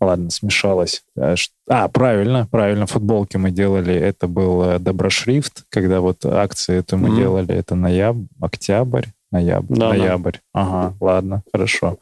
[0.00, 1.02] Ладно, смешалось.
[1.18, 1.34] А,
[1.68, 3.94] а, правильно, правильно, футболки мы делали.
[3.94, 7.16] Это был э, Доброшрифт, когда вот акции эту мы mm-hmm.
[7.16, 7.54] делали.
[7.54, 9.76] Это ноябрь, октябрь, Ноябрь.
[9.76, 10.32] Да, ноябрь.
[10.32, 10.60] Да.
[10.60, 11.98] Ага, ладно, хорошо.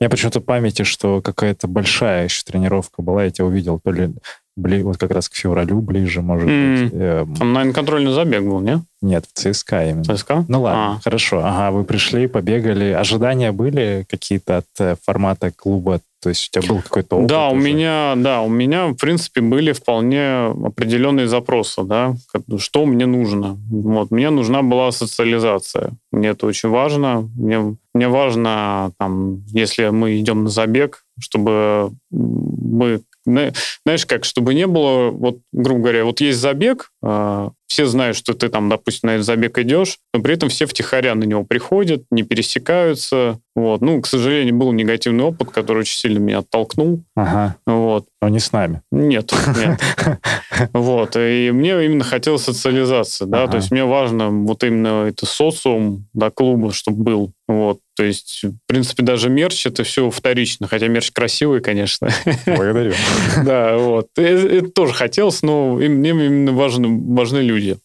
[0.00, 3.92] У меня почему-то в памяти, что какая-то большая еще тренировка была, я тебя увидел, то
[3.92, 4.12] ли
[4.56, 6.82] бли, вот как раз к февралю ближе, может mm.
[6.82, 6.92] быть.
[6.94, 8.82] Э, Там, наверное, контрольный забег был, не?
[9.02, 10.04] Нет, в ЦСКА именно.
[10.04, 10.44] ЦСКА?
[10.48, 11.00] Ну ладно, а.
[11.02, 11.40] хорошо.
[11.44, 12.92] Ага, вы пришли, побегали.
[12.92, 16.00] Ожидания были какие-то от э, формата клуба?
[16.22, 17.28] То есть у тебя был какой-то опыт?
[17.28, 22.16] Да, у меня, да, у меня, в принципе, были вполне определенные запросы, да,
[22.56, 23.58] что мне нужно.
[23.68, 25.92] Вот, мне нужна была социализация.
[26.12, 27.28] Мне это очень важно.
[27.36, 34.66] Мне, мне важно, там, если мы идем на забег, чтобы мы знаешь как, чтобы не
[34.66, 39.14] было, вот, грубо говоря, вот есть забег, а, все знают, что ты там, допустим, на
[39.14, 43.40] этот забег идешь, но при этом все втихаря на него приходят, не пересекаются.
[43.56, 43.80] Вот.
[43.80, 47.02] Ну, к сожалению, был негативный опыт, который очень сильно меня оттолкнул.
[47.16, 47.56] Ага.
[47.66, 48.06] Вот.
[48.20, 48.82] Но не с нами.
[48.92, 49.80] Нет, нет.
[50.72, 51.16] Вот.
[51.16, 56.30] И мне именно хотелось социализации, да, то есть мне важно вот именно это социум, да,
[56.30, 57.32] клуба, чтобы был.
[57.48, 57.80] Вот.
[57.96, 62.08] То есть, в принципе, даже мерч это все вторично, хотя мерч красивый, конечно.
[62.46, 62.94] Благодарю.
[63.44, 64.08] Да, вот.
[64.16, 67.78] Это тоже хотелось, но мне именно важны, люди.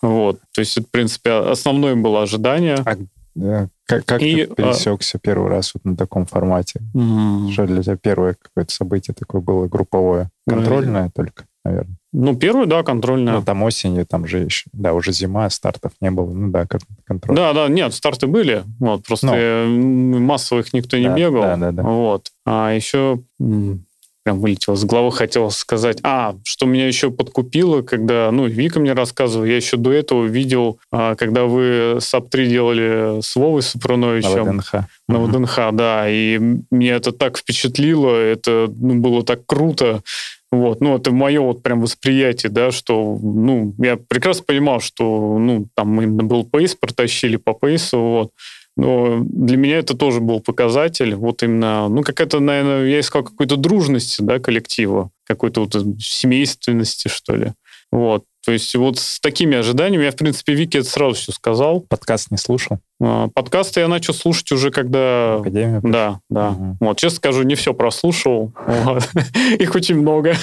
[0.00, 0.40] Вот.
[0.52, 2.76] То есть, это, в принципе, основное было ожидание.
[2.84, 2.96] А
[3.40, 5.20] э, как, как и, ты а пересекся а...
[5.20, 6.80] первый раз вот на таком формате?
[6.94, 7.52] Мм.
[7.52, 10.30] Что для тебя первое какое-то событие такое было групповое?
[10.48, 11.12] Контрольное мм.
[11.14, 11.96] только, наверное?
[12.12, 13.34] Ну, первую, да, контрольная.
[13.34, 16.30] Ну, там осенью, там же еще, да, уже зима, стартов не было.
[16.30, 16.66] Ну, да,
[17.04, 17.36] контроль.
[17.36, 18.64] Да, да, нет, старты были.
[18.78, 21.42] Вот, просто ну, массовых никто не да, бегал.
[21.42, 21.82] Да, да, да.
[21.82, 22.30] Вот.
[22.44, 23.20] А еще
[24.24, 25.98] прям вылетело с головы, хотел сказать.
[26.02, 30.78] А, что меня еще подкупило, когда, ну, Вика мне рассказывала, я еще до этого видел,
[30.90, 34.44] а, когда вы sub-3 делали с Вовой Супруновичем.
[34.46, 34.74] На ВДНХ.
[35.08, 36.08] На ВДНХ, да.
[36.08, 36.38] И
[36.70, 40.02] меня это так впечатлило, это ну, было так круто.
[40.52, 45.66] Вот, ну, это мое вот прям восприятие, да, что, ну, я прекрасно понимал, что, ну,
[45.74, 48.32] там именно был пейс, протащили по пейсу, вот,
[48.76, 51.14] но для меня это тоже был показатель.
[51.14, 57.34] Вот именно, ну, какая-то, наверное, я искал какой-то дружности, да, коллектива, какой-то вот семейственности, что
[57.34, 57.52] ли.
[57.90, 58.24] Вот.
[58.44, 61.80] То есть вот с такими ожиданиями я, в принципе, Вики это сразу все сказал.
[61.80, 62.80] Подкаст не слушал?
[63.00, 65.36] А, подкасты я начал слушать уже, когда...
[65.36, 65.80] Академия?
[65.82, 66.50] Да, да.
[66.50, 66.76] Угу.
[66.80, 68.52] Вот, честно скажу, не все прослушал.
[69.58, 70.34] Их очень много.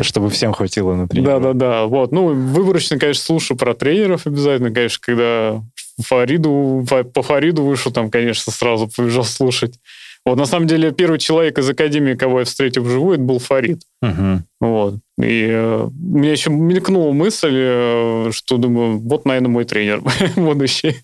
[0.00, 1.40] Чтобы всем хватило на тренировку.
[1.40, 1.86] Да-да-да.
[1.86, 2.10] Вот.
[2.10, 4.72] Ну, выборочно, конечно, слушаю про тренеров обязательно.
[4.72, 5.62] Конечно, когда
[6.00, 9.78] Фариду, по Фариду вышел, там, конечно, сразу побежал слушать.
[10.24, 13.82] Вот, на самом деле, первый человек из Академии, кого я встретил вживую, это был Фарид.
[14.02, 14.42] Угу.
[14.60, 14.94] Вот.
[15.20, 20.00] И э, у меня еще мелькнула мысль, э, что, думаю, вот, наверное, мой тренер
[20.36, 20.96] будущий.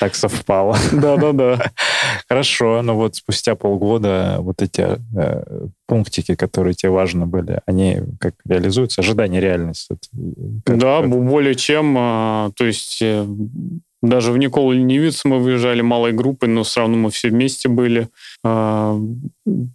[0.00, 0.76] Так совпало.
[0.92, 1.70] Да-да-да.
[2.28, 8.34] Хорошо, но вот спустя полгода вот эти э, пунктики, которые тебе важны были, они как
[8.44, 9.00] реализуются?
[9.00, 9.88] Ожидание реальность?
[10.64, 11.10] Как, да, как?
[11.10, 11.96] более чем.
[11.98, 13.26] Э, то есть э,
[14.08, 18.08] даже в Николу Ленивец мы выезжали малой группой, но все равно мы все вместе были.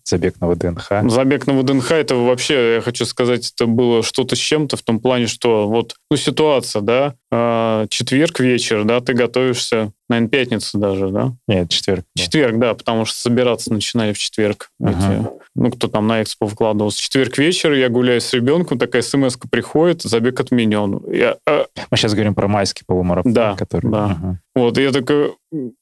[0.03, 1.09] Забег на ВДНХ.
[1.09, 4.99] Забег на ВДНХ, это вообще, я хочу сказать, это было что-то с чем-то в том
[4.99, 11.09] плане, что вот ну, ситуация, да, а, четверг вечер, да, ты готовишься, наверное, пятница даже,
[11.09, 11.33] да?
[11.47, 12.03] Нет, четверг.
[12.17, 14.69] Четверг, да, потому что собираться начинали в четверг.
[14.81, 14.91] Ага.
[14.91, 17.01] Эти, ну, кто там на экспо вкладывался.
[17.01, 21.01] Четверг вечер, я гуляю с ребенком, такая смс приходит, забег отменен.
[21.11, 21.67] Я, а...
[21.89, 23.89] Мы сейчас говорим про майский полумарафон, да, который...
[23.89, 24.39] Да, ага.
[24.53, 25.33] Вот, и я такой...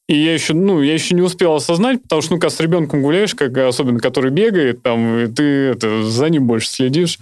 [0.08, 3.02] И я еще, ну, я еще не успел осознать, потому что, ну, когда с ребенком
[3.02, 7.20] гуляешь, как, особенно который бегает, там, и ты это, за ним больше следишь.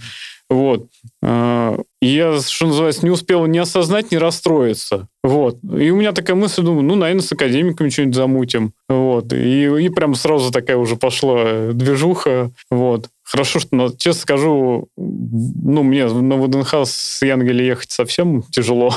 [0.50, 0.88] Вот.
[1.22, 5.08] А, я, что называется, не успел ни осознать, ни расстроиться.
[5.24, 5.58] Вот.
[5.64, 8.74] И у меня такая мысль, думаю, ну, наверное, с академиком что-нибудь замутим.
[8.88, 9.34] Вот.
[9.34, 12.52] И, и прям сразу такая уже пошла движуха.
[12.72, 13.10] Вот.
[13.30, 18.94] Хорошо, что, честно скажу, ну, мне на ВДНХ с Янгеля ехать совсем тяжело.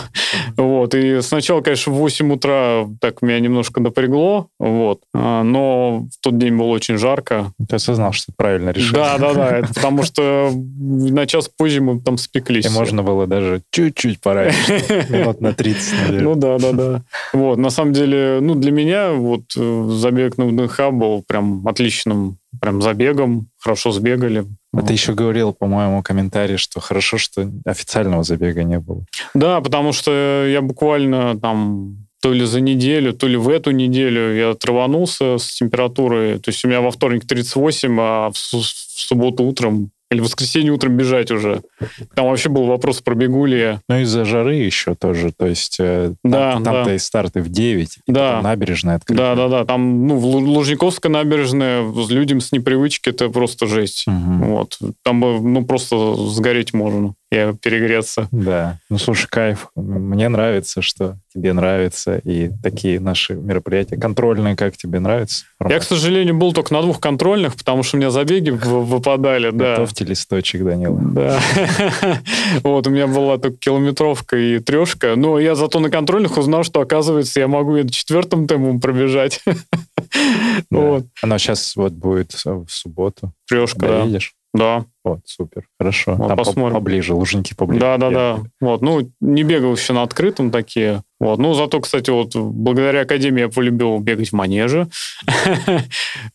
[0.57, 0.95] Вот.
[0.95, 4.47] И сначала, конечно, в 8 утра так меня немножко напрягло.
[4.61, 5.01] Вот.
[5.13, 7.53] А, но в тот день было очень жарко.
[7.69, 8.95] Ты осознал, что это правильно решил.
[8.95, 9.63] Да, да, да.
[9.75, 12.67] Потому что на час позже мы там спеклись.
[12.67, 15.07] И можно было даже чуть-чуть пораньше.
[15.09, 16.23] Минут на 30, наверное.
[16.23, 17.03] Ну да, да, да.
[17.33, 17.57] Вот.
[17.57, 22.83] На самом деле, ну, для меня вот э, забег на ВДНХ был прям отличным прям
[22.83, 24.47] забегом, хорошо сбегали.
[24.73, 29.05] А ты еще говорил, по-моему, комментарий, что хорошо, что официального забега не было.
[29.35, 34.35] Да, потому что я буквально там то ли за неделю, то ли в эту неделю
[34.35, 36.39] я траванулся с температурой.
[36.39, 40.97] То есть у меня во вторник 38, а в, субботу утром или в воскресенье утром
[40.97, 41.63] бежать уже.
[42.15, 43.81] Там вообще был вопрос, пробегу ли я.
[43.89, 45.33] Ну, из-за жары еще тоже.
[45.33, 46.95] То есть э, да, там, там-то да.
[46.95, 48.41] и старты в 9, и да.
[48.43, 49.23] набережная открыта.
[49.23, 49.65] Да, да, да.
[49.65, 54.07] Там, ну, в Лужниковская набережная людям с непривычки это просто жесть.
[54.09, 54.45] Угу.
[54.45, 54.79] Вот.
[55.05, 58.29] Там, ну, просто сгореть можно и перегреться.
[58.33, 58.79] Да.
[58.89, 59.69] Ну, слушай, кайф.
[59.77, 63.97] Мне нравится, что тебе нравится, и такие наши мероприятия.
[63.97, 65.45] Контрольные, как тебе нравится?
[65.59, 65.75] Формат?
[65.75, 69.51] Я, к сожалению, был только на двух контрольных, потому что у меня забеги выпадали.
[69.51, 71.01] Готовьте листочек, Данила.
[71.01, 71.41] Да.
[72.63, 75.15] Вот, у меня была только километровка и трешка.
[75.17, 79.43] Но я зато на контрольных узнал, что, оказывается, я могу и четвертым темпом пробежать.
[80.71, 81.07] Вот.
[81.23, 83.33] Она сейчас вот будет в субботу.
[83.47, 84.05] Трешка, да.
[84.05, 84.35] Видишь?
[84.53, 84.85] Да.
[85.05, 85.67] Вот, супер.
[85.79, 86.15] Хорошо.
[86.15, 86.75] Вот, Там посмотрим.
[86.75, 87.81] поближе, лужники поближе.
[87.81, 88.39] Да, да, да.
[88.61, 91.03] Вот, ну, не бегал еще на открытом такие.
[91.21, 94.89] Вот, ну, зато, кстати, вот благодаря Академии я полюбил бегать в манеже.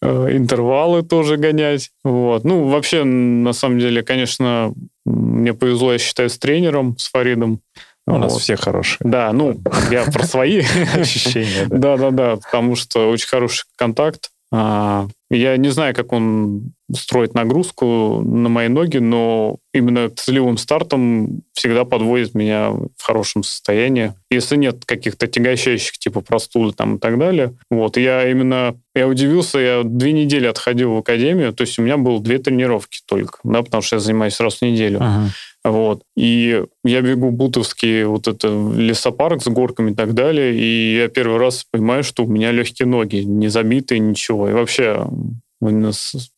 [0.01, 1.91] Э, интервалы тоже гонять.
[2.03, 2.43] Вот.
[2.43, 4.73] Ну, вообще, на самом деле, конечно,
[5.05, 7.59] мне повезло, я считаю, с тренером, с Фаридом.
[8.07, 8.97] У нас все хорошие.
[9.01, 9.59] Да, ну,
[9.89, 10.61] я про свои
[10.95, 11.65] ощущения.
[11.67, 14.29] Да, да, да, потому что очень хороший контакт.
[14.51, 21.41] А, я не знаю, как он строит нагрузку на мои ноги, но именно целевым стартом
[21.53, 24.13] всегда подводит меня в хорошем состоянии.
[24.29, 27.53] Если нет каких-то тягощающих типа простуды там и так далее.
[27.69, 31.97] Вот, я именно, я удивился, я две недели отходил в академию, то есть у меня
[31.97, 34.99] было две тренировки только, да, потому что я занимаюсь раз в неделю.
[35.01, 35.29] Ага.
[35.65, 36.03] Вот.
[36.15, 41.39] И я бегу Бутовский вот это лесопарк с горками и так далее, и я первый
[41.39, 44.47] раз понимаю, что у меня легкие ноги, не забитые, ничего.
[44.47, 45.07] И вообще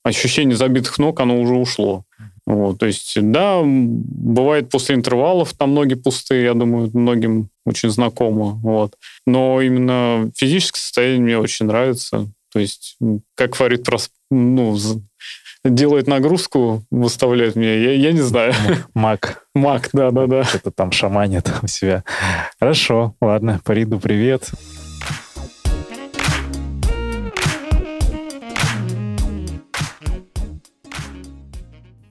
[0.03, 2.03] ощущение забитых ног, оно уже ушло.
[2.45, 8.51] Вот, то есть, да, бывает после интервалов там ноги пустые, я думаю, многим очень знакомо.
[8.63, 8.95] Вот.
[9.26, 12.30] Но именно физическое состояние мне очень нравится.
[12.53, 12.97] То есть,
[13.36, 13.86] как Фарид
[14.32, 14.78] ну,
[15.65, 18.53] делает нагрузку, выставляет мне, я, я не знаю.
[18.93, 19.45] Мак.
[19.53, 20.45] Мак, да-да-да.
[20.45, 22.05] Что-то там шаманит у себя.
[22.59, 24.49] Хорошо, ладно, Фариду привет.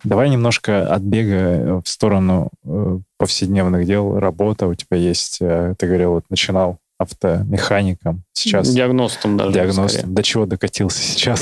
[0.07, 4.19] Давай немножко от бега в сторону э, повседневных дел.
[4.19, 5.39] Работа у тебя есть.
[5.41, 8.23] Э, ты говорил, вот начинал автомехаником.
[8.33, 8.73] Сейчас...
[8.73, 9.53] Диагностом даже.
[9.53, 9.89] Диагностом.
[9.89, 10.15] Скорее.
[10.15, 11.41] До чего докатился сейчас?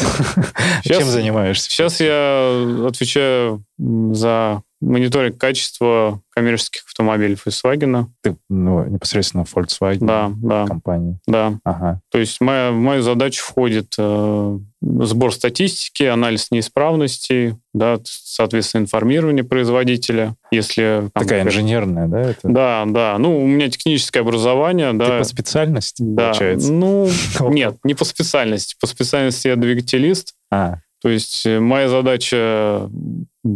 [0.83, 1.71] сейчас Чем занимаешься?
[1.71, 8.07] Сейчас я отвечаю за мониторинг качества коммерческих автомобилей Volkswagen.
[8.23, 10.67] Ты ну, непосредственно Volkswagen да, да.
[10.67, 11.19] компании.
[11.27, 11.59] Да.
[11.65, 12.01] Ага.
[12.11, 19.45] То есть моя, в мою задачу входит э, сбор статистики, анализ неисправностей, да, соответственно, информирование
[19.45, 20.35] производителя.
[20.51, 22.21] Если, там, Такая инженерная, да?
[22.21, 22.49] Это?
[22.49, 23.17] Да, да.
[23.19, 24.91] Ну, у меня техническое образование.
[24.93, 25.19] Ты да.
[25.19, 26.27] по специальности, да.
[26.27, 26.73] получается?
[26.73, 27.09] Ну,
[27.49, 28.75] нет, не по специальности.
[28.81, 30.35] По специальности я двигателист.
[30.51, 30.79] А.
[31.01, 32.89] То есть э, моя задача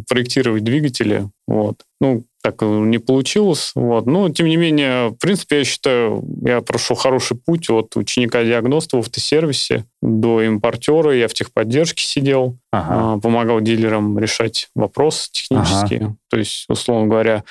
[0.09, 1.29] проектировать двигатели.
[1.47, 1.83] Вот.
[2.01, 3.73] Ну, так не получилось.
[3.75, 4.07] Вот.
[4.07, 9.01] Но, тем не менее, в принципе, я считаю, я прошел хороший путь от ученика-диагноста в
[9.01, 11.15] автосервисе до импортера.
[11.15, 13.15] Я в техподдержке сидел, ага.
[13.15, 16.01] А, помогал дилерам решать вопросы технические.
[16.01, 16.17] Ага.
[16.31, 17.45] То есть, условно говоря,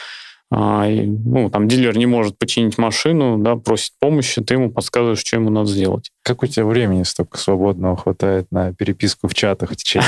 [0.49, 5.19] а, и, ну, там дилер не может починить машину, да, просит помощи, ты ему подсказываешь,
[5.19, 6.11] что ему надо сделать.
[6.23, 10.07] Как у тебя времени столько свободного хватает на переписку в чатах в течение?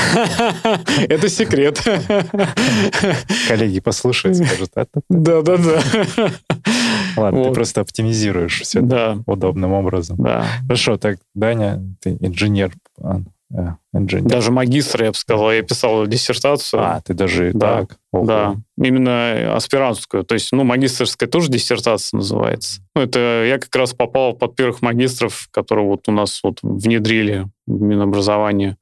[1.08, 1.82] Это секрет.
[3.48, 4.70] Коллеги послушают, скажут.
[5.08, 5.80] Да-да-да.
[7.16, 8.80] Ладно, ты просто оптимизируешь все
[9.26, 10.18] удобным образом.
[10.66, 12.72] Хорошо, так, Даня, ты инженер
[13.02, 13.18] Э,
[13.92, 14.28] инженер.
[14.28, 16.82] Даже магистр, я бы сказал, я писал диссертацию.
[16.82, 17.98] А, ты даже да, так?
[18.12, 18.26] Ого.
[18.26, 20.24] Да, именно аспирантскую.
[20.24, 22.80] То есть, ну, магистрская тоже диссертация называется.
[22.94, 27.46] Ну, это я как раз попал под первых магистров, которые вот у нас вот внедрили
[27.66, 28.76] в Минобразование.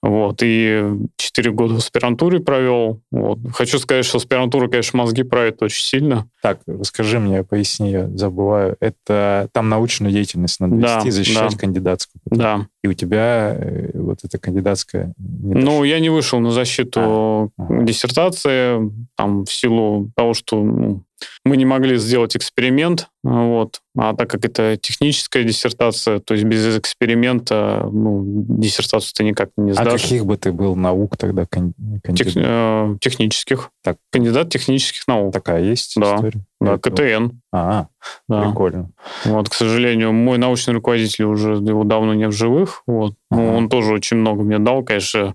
[0.00, 0.84] Вот, и
[1.16, 3.00] 4 года в аспирантуре провел.
[3.10, 3.40] Вот.
[3.52, 6.28] Хочу сказать, что аспирантура, конечно, мозги правит очень сильно.
[6.40, 8.76] Так, расскажи мне, поясни, я забываю.
[8.78, 11.58] Это там научную деятельность надо да, вести, защищать да.
[11.58, 12.20] кандидатскую.
[12.26, 12.68] Да.
[12.84, 15.14] И у тебя э, вот эта кандидатская...
[15.18, 21.02] Не ну, я не вышел на защиту а, диссертации, там, в силу того, что ну,
[21.44, 23.80] мы не могли сделать эксперимент, вот.
[23.96, 29.72] А так как это техническая диссертация, то есть без эксперимента ну, диссертацию ты никак не
[29.72, 29.86] сдашь.
[29.86, 32.16] А каких бы ты был наук тогда кандидат?
[32.16, 33.70] Тех, э, технических.
[33.82, 33.96] Так.
[34.12, 35.32] Кандидат технических наук.
[35.32, 36.14] Такая есть да.
[36.14, 36.40] история?
[36.60, 37.38] Да, КТН.
[37.52, 37.86] А,
[38.28, 38.42] да.
[38.42, 38.90] прикольно.
[39.24, 42.82] Вот, к сожалению, мой научный руководитель уже его давно не в живых.
[42.86, 43.14] Вот.
[43.30, 43.38] Ну.
[43.38, 45.34] Ну, он тоже очень много мне дал, конечно.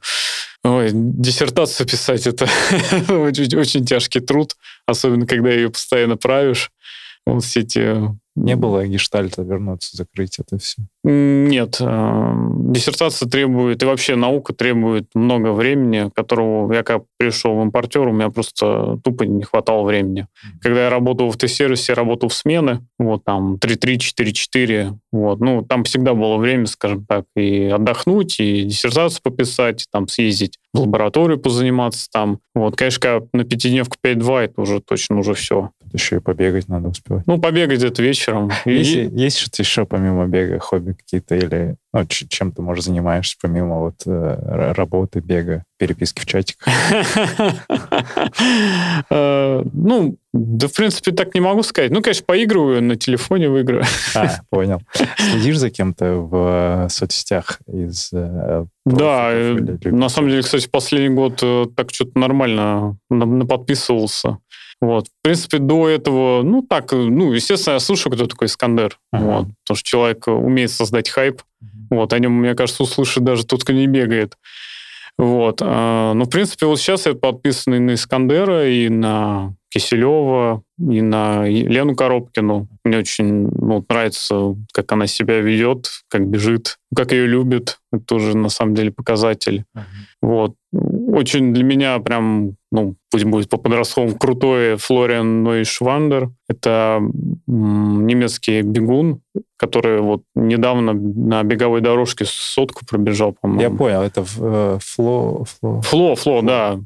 [0.64, 2.46] Ой, диссертацию писать это
[3.10, 4.56] очень, очень тяжкий труд,
[4.86, 6.72] особенно когда ее постоянно правишь.
[7.26, 7.98] Вот все эти
[8.36, 10.82] не было гештальта вернуться, закрыть это все?
[11.04, 11.78] Нет.
[11.80, 12.34] Э,
[12.70, 18.12] диссертация требует, и вообще наука требует много времени, которого я как пришел в импортер, у
[18.12, 20.28] меня просто тупо не хватало времени.
[20.62, 25.62] Когда я работал в Т-сервисе, я работал в смены, вот там 3-3, 4-4, вот, ну,
[25.64, 31.40] там всегда было время, скажем так, и отдохнуть, и диссертацию пописать, там съездить в лабораторию
[31.40, 32.40] позаниматься там.
[32.56, 35.70] Вот, конечно, на пятидневку 5-2 это уже точно уже все.
[35.94, 37.26] Еще и побегать надо успевать.
[37.28, 38.52] Ну, побегать это вечером.
[38.66, 39.10] Есть, и...
[39.14, 44.02] есть что-то еще помимо бега, хобби какие-то или ну, чем ты, можешь занимаешься помимо вот
[44.08, 46.68] э, работы, бега, переписки в чатиках?
[49.10, 51.92] Э, ну, да, в принципе, так не могу сказать.
[51.92, 53.84] Ну, конечно, поигрываю на телефоне в игры.
[54.16, 54.82] А, понял.
[55.18, 59.32] Следишь за кем-то в э, соцсетях из Да,
[59.86, 61.44] на самом деле, кстати, последний год
[61.76, 62.98] так что-то нормально
[63.48, 64.40] подписывался.
[64.84, 65.08] Вот.
[65.08, 69.00] В принципе, до этого, ну, так, ну, естественно, я слушаю, кто такой Искандер.
[69.16, 69.22] Uh-huh.
[69.22, 71.42] Вот, потому что человек умеет создать хайп.
[71.42, 71.68] Uh-huh.
[71.92, 74.38] Вот, о нем, мне кажется, услышит даже тот, кто не бегает.
[75.18, 75.62] Вот.
[75.62, 81.02] А, ну, в принципе, вот сейчас я подписан и на Искандера, и на Киселева, и
[81.02, 82.68] на Лену Коробкину.
[82.84, 87.80] Мне очень ну, нравится, как она себя ведет, как бежит, как ее любит.
[87.94, 89.64] Это тоже, на самом деле, показатель.
[89.74, 89.82] Uh-huh.
[90.22, 90.56] Вот.
[91.14, 96.32] Очень для меня прям ну, пусть будет по подростковому, крутой Флориан Нойшвандер.
[96.50, 97.00] Это
[97.46, 99.22] немецкий бегун,
[99.58, 103.62] который вот недавно на беговой дорожке сотку пробежал, по-моему.
[103.62, 105.46] Я понял, это э, Фло...
[105.46, 106.80] Фло, Фло, Фло, да.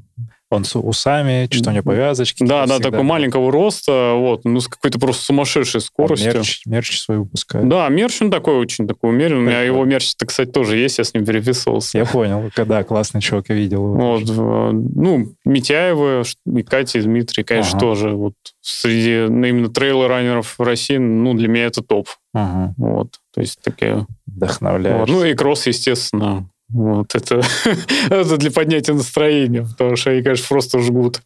[0.50, 2.43] Он с усами, что у него повязочки.
[2.45, 6.32] Да, да, такой маленького роста, вот, ну, с какой-то просто сумасшедшей скоростью.
[6.32, 7.68] А мерч, мерч свой выпускает.
[7.68, 9.38] Да, мерч он такой очень такой умеренный.
[9.38, 11.98] У меня его мерч-то, кстати, тоже есть, я с ним переписывался.
[11.98, 13.86] Я понял, когда классный чувак, я видел.
[13.88, 17.80] Вот, ну, Митяева и Катя, и Дмитрий, конечно, ага.
[17.80, 22.08] тоже вот среди ну, именно трейл-раннеров в России, ну, для меня это топ.
[22.34, 22.74] Ага.
[22.78, 24.06] Вот, то есть такие...
[24.28, 25.00] Вдохновляешь.
[25.00, 25.10] Вот.
[25.10, 27.41] Ну, и кросс, естественно, вот это,
[28.09, 31.22] это для поднятия настроения, потому что они, конечно, просто жгут.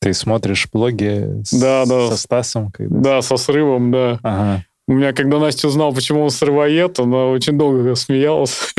[0.00, 2.08] Ты смотришь блоги с, да, да.
[2.08, 2.70] со Стасом?
[2.70, 3.00] Когда...
[3.00, 4.18] Да, со срывом, да.
[4.22, 4.64] Ага.
[4.88, 8.74] У меня, когда Настя узнала, почему он срывоед, она очень долго смеялась.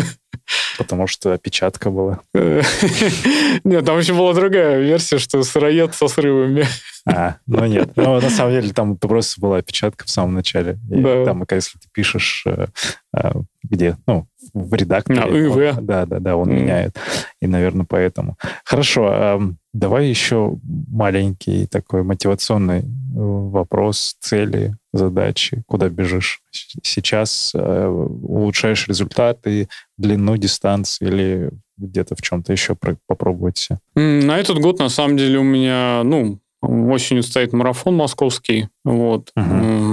[0.78, 2.20] Потому что опечатка была.
[2.34, 6.66] Нет, там еще была другая версия, что сыроед со срывами.
[7.06, 7.92] А, ну нет.
[7.96, 10.78] Ну, на самом деле, там просто была опечатка в самом начале.
[10.92, 11.26] И да.
[11.26, 12.68] там, если ты пишешь, э,
[13.16, 13.32] э,
[13.64, 15.22] где, ну, в редакторе.
[15.22, 15.78] А, ИВ.
[15.82, 16.54] Да, да, да, он mm.
[16.54, 16.98] меняет.
[17.42, 18.38] И, наверное, поэтому.
[18.64, 19.42] Хорошо,
[19.74, 22.84] давай еще маленький такой мотивационный э,
[23.16, 26.42] вопрос, цели, задачи, куда бежишь.
[26.52, 32.76] Сейчас э, улучшаешь результаты, длину дистанции или где-то в чем-то еще
[33.08, 38.70] попробовать На этот год, на самом деле, у меня, ну, осенью стоит марафон московский.
[38.84, 39.32] Вот.
[39.38, 39.91] Uh-huh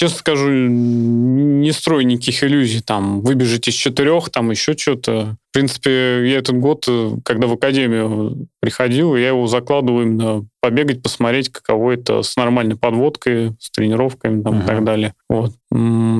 [0.00, 5.36] честно скажу, не строю никаких иллюзий, там, выбежать из четырех, там, еще что-то.
[5.50, 5.90] В принципе,
[6.26, 11.92] я этот год, э, когда в академию приходил, я его закладываю именно побегать, посмотреть, каково
[11.92, 14.62] это с нормальной подводкой, с тренировками там, uh-huh.
[14.62, 15.14] и так далее.
[15.28, 15.52] Вот.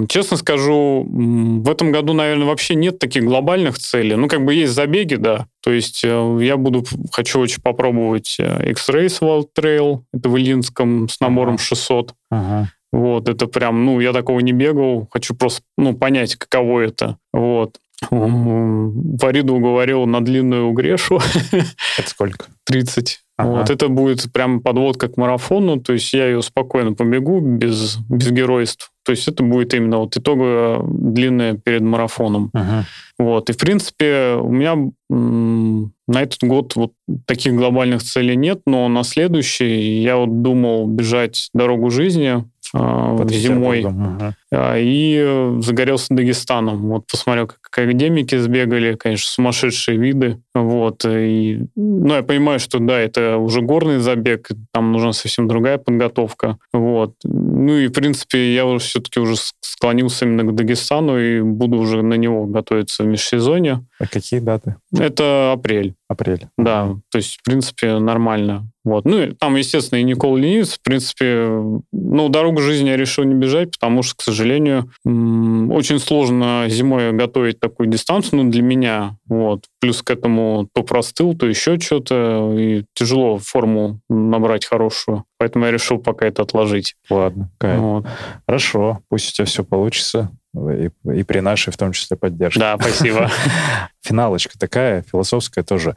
[0.09, 4.17] Честно скажу, в этом году, наверное, вообще нет таких глобальных целей.
[4.17, 5.47] Ну, как бы есть забеги, да.
[5.63, 11.09] То есть э, я буду, хочу очень попробовать э, X-Race World Trail, это в Ильинском
[11.09, 11.63] с набором uh-huh.
[11.63, 12.15] 600.
[12.33, 12.67] Uh-huh.
[12.93, 17.19] Вот, это прям, ну, я такого не бегал, хочу просто, ну, понять, каково это.
[17.33, 17.77] Вот.
[18.09, 21.21] Фариду уговорил на длинную угрешу.
[21.99, 22.47] Это сколько?
[22.65, 23.21] 30.
[23.37, 23.51] Ага.
[23.51, 28.31] Вот это будет прям подводка к марафону, то есть я ее спокойно побегу без, без
[28.31, 28.91] геройств.
[29.03, 32.51] То есть это будет именно вот итоговая длинная перед марафоном.
[32.53, 32.85] Ага.
[33.19, 33.49] Вот.
[33.49, 34.77] И, в принципе, у меня
[35.09, 36.93] на этот год вот
[37.27, 43.85] таких глобальных целей нет, но на следующий я вот думал бежать дорогу жизни, Под зимой.
[43.85, 44.35] Ага.
[44.79, 46.89] И загорелся Дагестаном.
[46.89, 50.39] Вот посмотрел, как академики сбегали, конечно, сумасшедшие виды.
[50.55, 51.05] Вот.
[51.05, 56.59] И, ну, я понимаю, что да, это уже горный забег, там нужна совсем другая подготовка.
[56.73, 57.15] Вот.
[57.25, 62.03] Ну и, в принципе, я уже все-таки уже склонился именно к Дагестану и буду уже
[62.03, 63.85] на него готовиться в межсезонье.
[63.99, 64.77] А какие даты?
[64.97, 65.95] Это апрель.
[66.09, 66.49] Апрель.
[66.59, 68.67] Да, то есть, в принципе, нормально.
[68.83, 69.05] Вот.
[69.05, 71.49] Ну, и там, естественно, и Никол Ленивец, в принципе,
[71.93, 77.60] ну, дорогу жизни я решил не бежать, потому что, к сожалению, очень сложно зимой готовить
[77.61, 79.65] такую дистанцию, ну, для меня, вот.
[79.81, 85.25] Плюс к этому то простыл, то еще что-то, и тяжело форму набрать хорошую.
[85.39, 86.97] Поэтому я решил пока это отложить.
[87.09, 88.07] Ладно, вот.
[88.47, 92.61] Хорошо, пусть у тебя все получится и, и при нашей в том числе поддержке.
[92.61, 93.31] Да, спасибо.
[94.03, 95.95] Финалочка такая, философская тоже.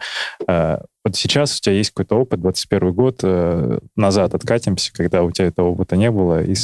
[0.47, 5.31] Э, вот сейчас у тебя есть какой-то опыт, 21 год, э, назад откатимся, когда у
[5.31, 6.55] тебя этого опыта не было, и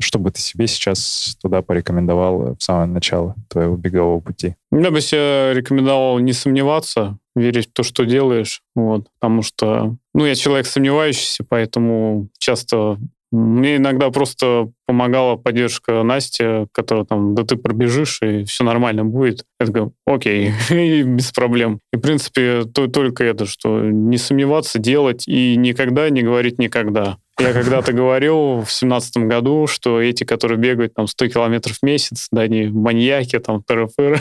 [0.00, 4.56] что бы ты себе сейчас туда порекомендовал в самое начало твоего бегового пути?
[4.72, 10.26] Я бы себе рекомендовал не сомневаться, верить в то, что делаешь, вот, потому что, ну,
[10.26, 12.98] я человек сомневающийся, поэтому часто
[13.30, 19.44] мне иногда просто помогала поддержка Насти, которая там, да ты пробежишь, и все нормально будет.
[19.60, 21.80] Я такой, окей, и без проблем.
[21.92, 27.18] И, в принципе, то, только это, что не сомневаться, делать и никогда не говорить никогда.
[27.38, 32.26] Я когда-то говорил в семнадцатом году, что эти, которые бегают там 100 километров в месяц,
[32.32, 34.20] да, они маньяки, там, ТРФР.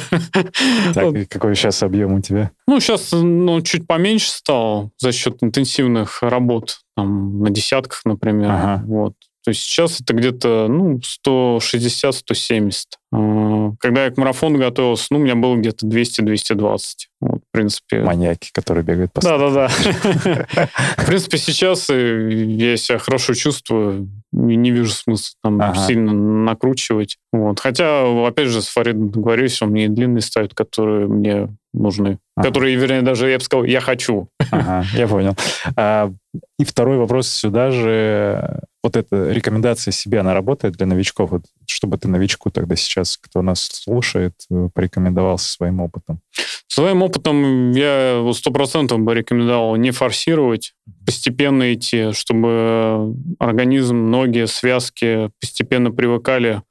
[0.94, 2.52] Так, и какой сейчас объем у тебя?
[2.68, 8.52] Ну, сейчас ну, чуть поменьше стал за счет интенсивных работ, там, на десятках, например.
[8.52, 8.84] Ага.
[8.86, 9.14] Вот.
[9.44, 12.74] То есть сейчас это где-то ну, 160-170.
[13.12, 16.80] Когда я к марафону готовился, ну, у меня было где-то 200-220.
[17.22, 18.02] Вот, в принципе.
[18.02, 19.70] Маньяки, которые бегают по Да-да-да.
[20.98, 27.18] В принципе, сейчас э, я себя хорошо чувствую, не вижу смысла там сильно накручивать.
[27.32, 27.60] Вот.
[27.60, 32.20] Хотя, опять же, с Фаридом договорюсь, он мне длинные ставит, которые мне нужны.
[32.36, 34.30] Которые, вернее, даже я бы сказал, я хочу.
[34.52, 35.36] Ага, я понял.
[35.76, 36.12] А,
[36.60, 41.32] и второй вопрос сюда же вот эта рекомендация себе, она работает для новичков?
[41.32, 46.20] Вот, чтобы ты новичку тогда сейчас, кто нас слушает, э, порекомендовал со своим опытом?
[46.68, 50.74] Своим опытом я сто процентов бы рекомендовал не форсировать,
[51.06, 56.62] постепенно идти, чтобы организм, ноги, связки постепенно привыкали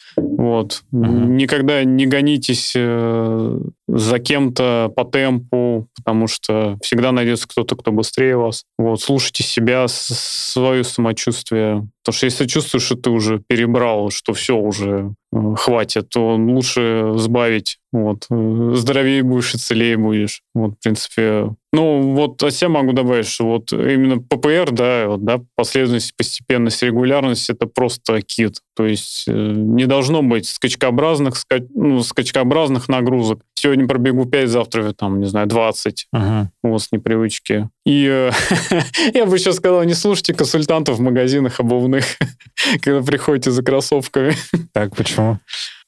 [0.47, 0.85] Вот.
[0.93, 1.05] Угу.
[1.05, 3.59] Никогда не гонитесь э,
[3.89, 8.63] за кем-то по темпу, потому что всегда найдется кто-то, кто быстрее вас.
[8.79, 9.01] Вот.
[9.01, 11.89] Слушайте себя, свое самочувствие.
[12.05, 17.15] Потому что если чувствуешь, что ты уже перебрал, что все уже э, хватит, то лучше
[17.17, 17.79] сбавить.
[17.91, 18.27] Вот.
[18.31, 20.43] Э, здоровее будешь и целее будешь.
[20.55, 25.25] Вот, в принципе, ну, вот от себя могу добавить, что вот именно ППР, да, вот,
[25.25, 28.63] да, последовательность, постепенность, регулярность— это просто кит.
[28.75, 31.59] То есть э, не должно быть скачкообразных, ска...
[31.75, 33.41] ну, скачкообразных нагрузок.
[33.55, 36.07] Сегодня пробегу 5, завтра, там, не знаю, 20.
[36.13, 36.51] Ага.
[36.63, 37.69] Вот с непривычки.
[37.85, 38.31] И э,
[39.15, 42.05] я бы сейчас сказал, не слушайте консультантов в магазинах обувных,
[42.81, 44.33] когда приходите за кроссовками.
[44.73, 45.41] Так, почему?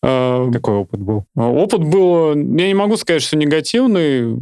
[0.02, 1.24] А, Какой опыт был?
[1.34, 4.36] Опыт был, я не могу сказать, что негативный,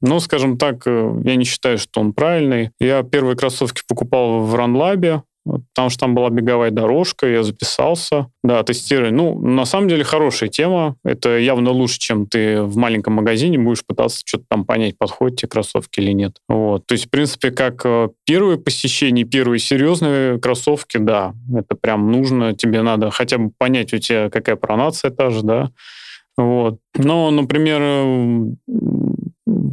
[0.00, 2.70] но, скажем так, э, я не считаю, что он правильный.
[2.78, 8.28] Я первые кроссовки покупал в Ранлабе, потому что там была беговая дорожка, я записался.
[8.44, 9.14] Да, тестирование.
[9.14, 10.96] Ну, на самом деле хорошая тема.
[11.04, 15.48] Это явно лучше, чем ты в маленьком магазине будешь пытаться что-то там понять, подходят тебе
[15.48, 16.36] кроссовки или нет.
[16.48, 16.86] Вот.
[16.86, 22.54] То есть, в принципе, как э, первое посещение, первые серьезные кроссовки, да, это прям нужно,
[22.54, 25.70] тебе надо хотя бы понять, у тебя какая пронация та же, да,
[26.38, 26.78] вот.
[26.94, 28.44] Но, например, э,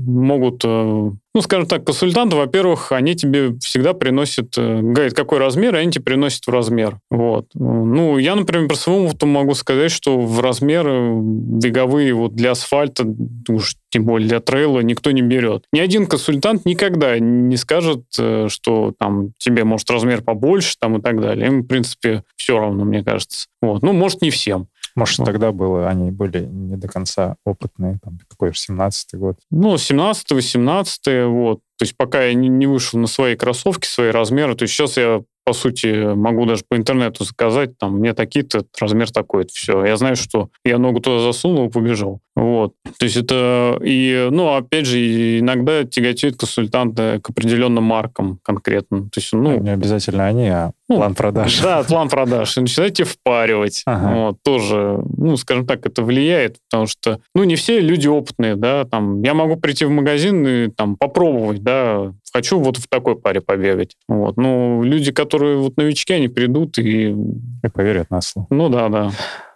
[0.06, 5.76] могут, э, ну, скажем так, консультанты, во-первых, они тебе всегда приносят, э, говорят, какой размер,
[5.76, 6.99] и они тебе приносят в размер.
[7.10, 7.48] Вот.
[7.53, 13.06] Ну, я, например, по своему опыту могу сказать, что в размеры беговые вот для асфальта,
[13.49, 15.64] уж тем более для трейла, никто не берет.
[15.72, 21.02] Ни один консультант никогда не скажет, э, что там тебе, может, размер побольше там и
[21.02, 21.48] так далее.
[21.48, 23.48] Им, в принципе, все равно, мне кажется.
[23.61, 23.84] Вот.
[23.84, 24.68] Ну, может, не всем.
[24.95, 25.26] Может, ну.
[25.26, 29.38] тогда было, они были не до конца опытные, там, какой же, 17-й год?
[29.51, 31.59] Ну, 17-й, 18-й, вот.
[31.77, 35.22] То есть пока я не вышел на свои кроссовки, свои размеры, то есть сейчас я
[35.45, 39.85] по сути, могу даже по интернету заказать, там, мне такие-то, размер такой-то, все.
[39.85, 42.19] Я знаю, что я ногу туда засунул и побежал.
[42.35, 42.73] Вот.
[42.99, 43.80] То есть это...
[43.81, 49.03] И, ну, опять же, иногда тяготеют консультанты к определенным маркам конкретно.
[49.03, 49.59] То есть, ну...
[49.59, 51.61] Не обязательно они, а ну, план продаж.
[51.61, 52.57] Да, план продаж.
[52.57, 53.84] И начинаете впаривать.
[53.85, 54.15] Ага.
[54.15, 58.84] Вот, тоже, ну, скажем так, это влияет, потому что, ну, не все люди опытные, да,
[58.84, 63.39] там, я могу прийти в магазин и там попробовать, да, хочу вот в такой паре
[63.39, 63.95] побегать.
[64.09, 64.35] Вот.
[64.35, 67.15] Ну, люди, которые вот новички, они придут и...
[67.63, 68.47] И поверят на слово.
[68.49, 69.11] Ну да, да.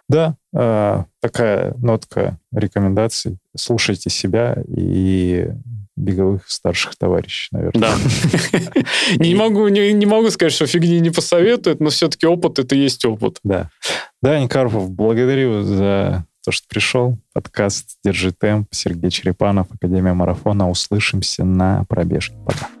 [0.08, 3.36] Да, э, такая нотка рекомендаций.
[3.54, 5.50] Слушайте себя и
[5.94, 7.80] беговых старших товарищей, наверное.
[7.80, 7.94] Да.
[9.16, 13.04] Не могу, не, не могу сказать, что фигни не посоветуют, но все-таки опыт— это есть
[13.04, 13.38] опыт.
[13.44, 13.70] Да.
[14.22, 17.18] Дань Карпов, благодарю за то, что пришел.
[17.32, 18.68] Подкаст «Держи темп».
[18.70, 20.70] Сергей Черепанов, Академия марафона.
[20.70, 22.36] Услышимся на пробежке.
[22.46, 22.79] Пока.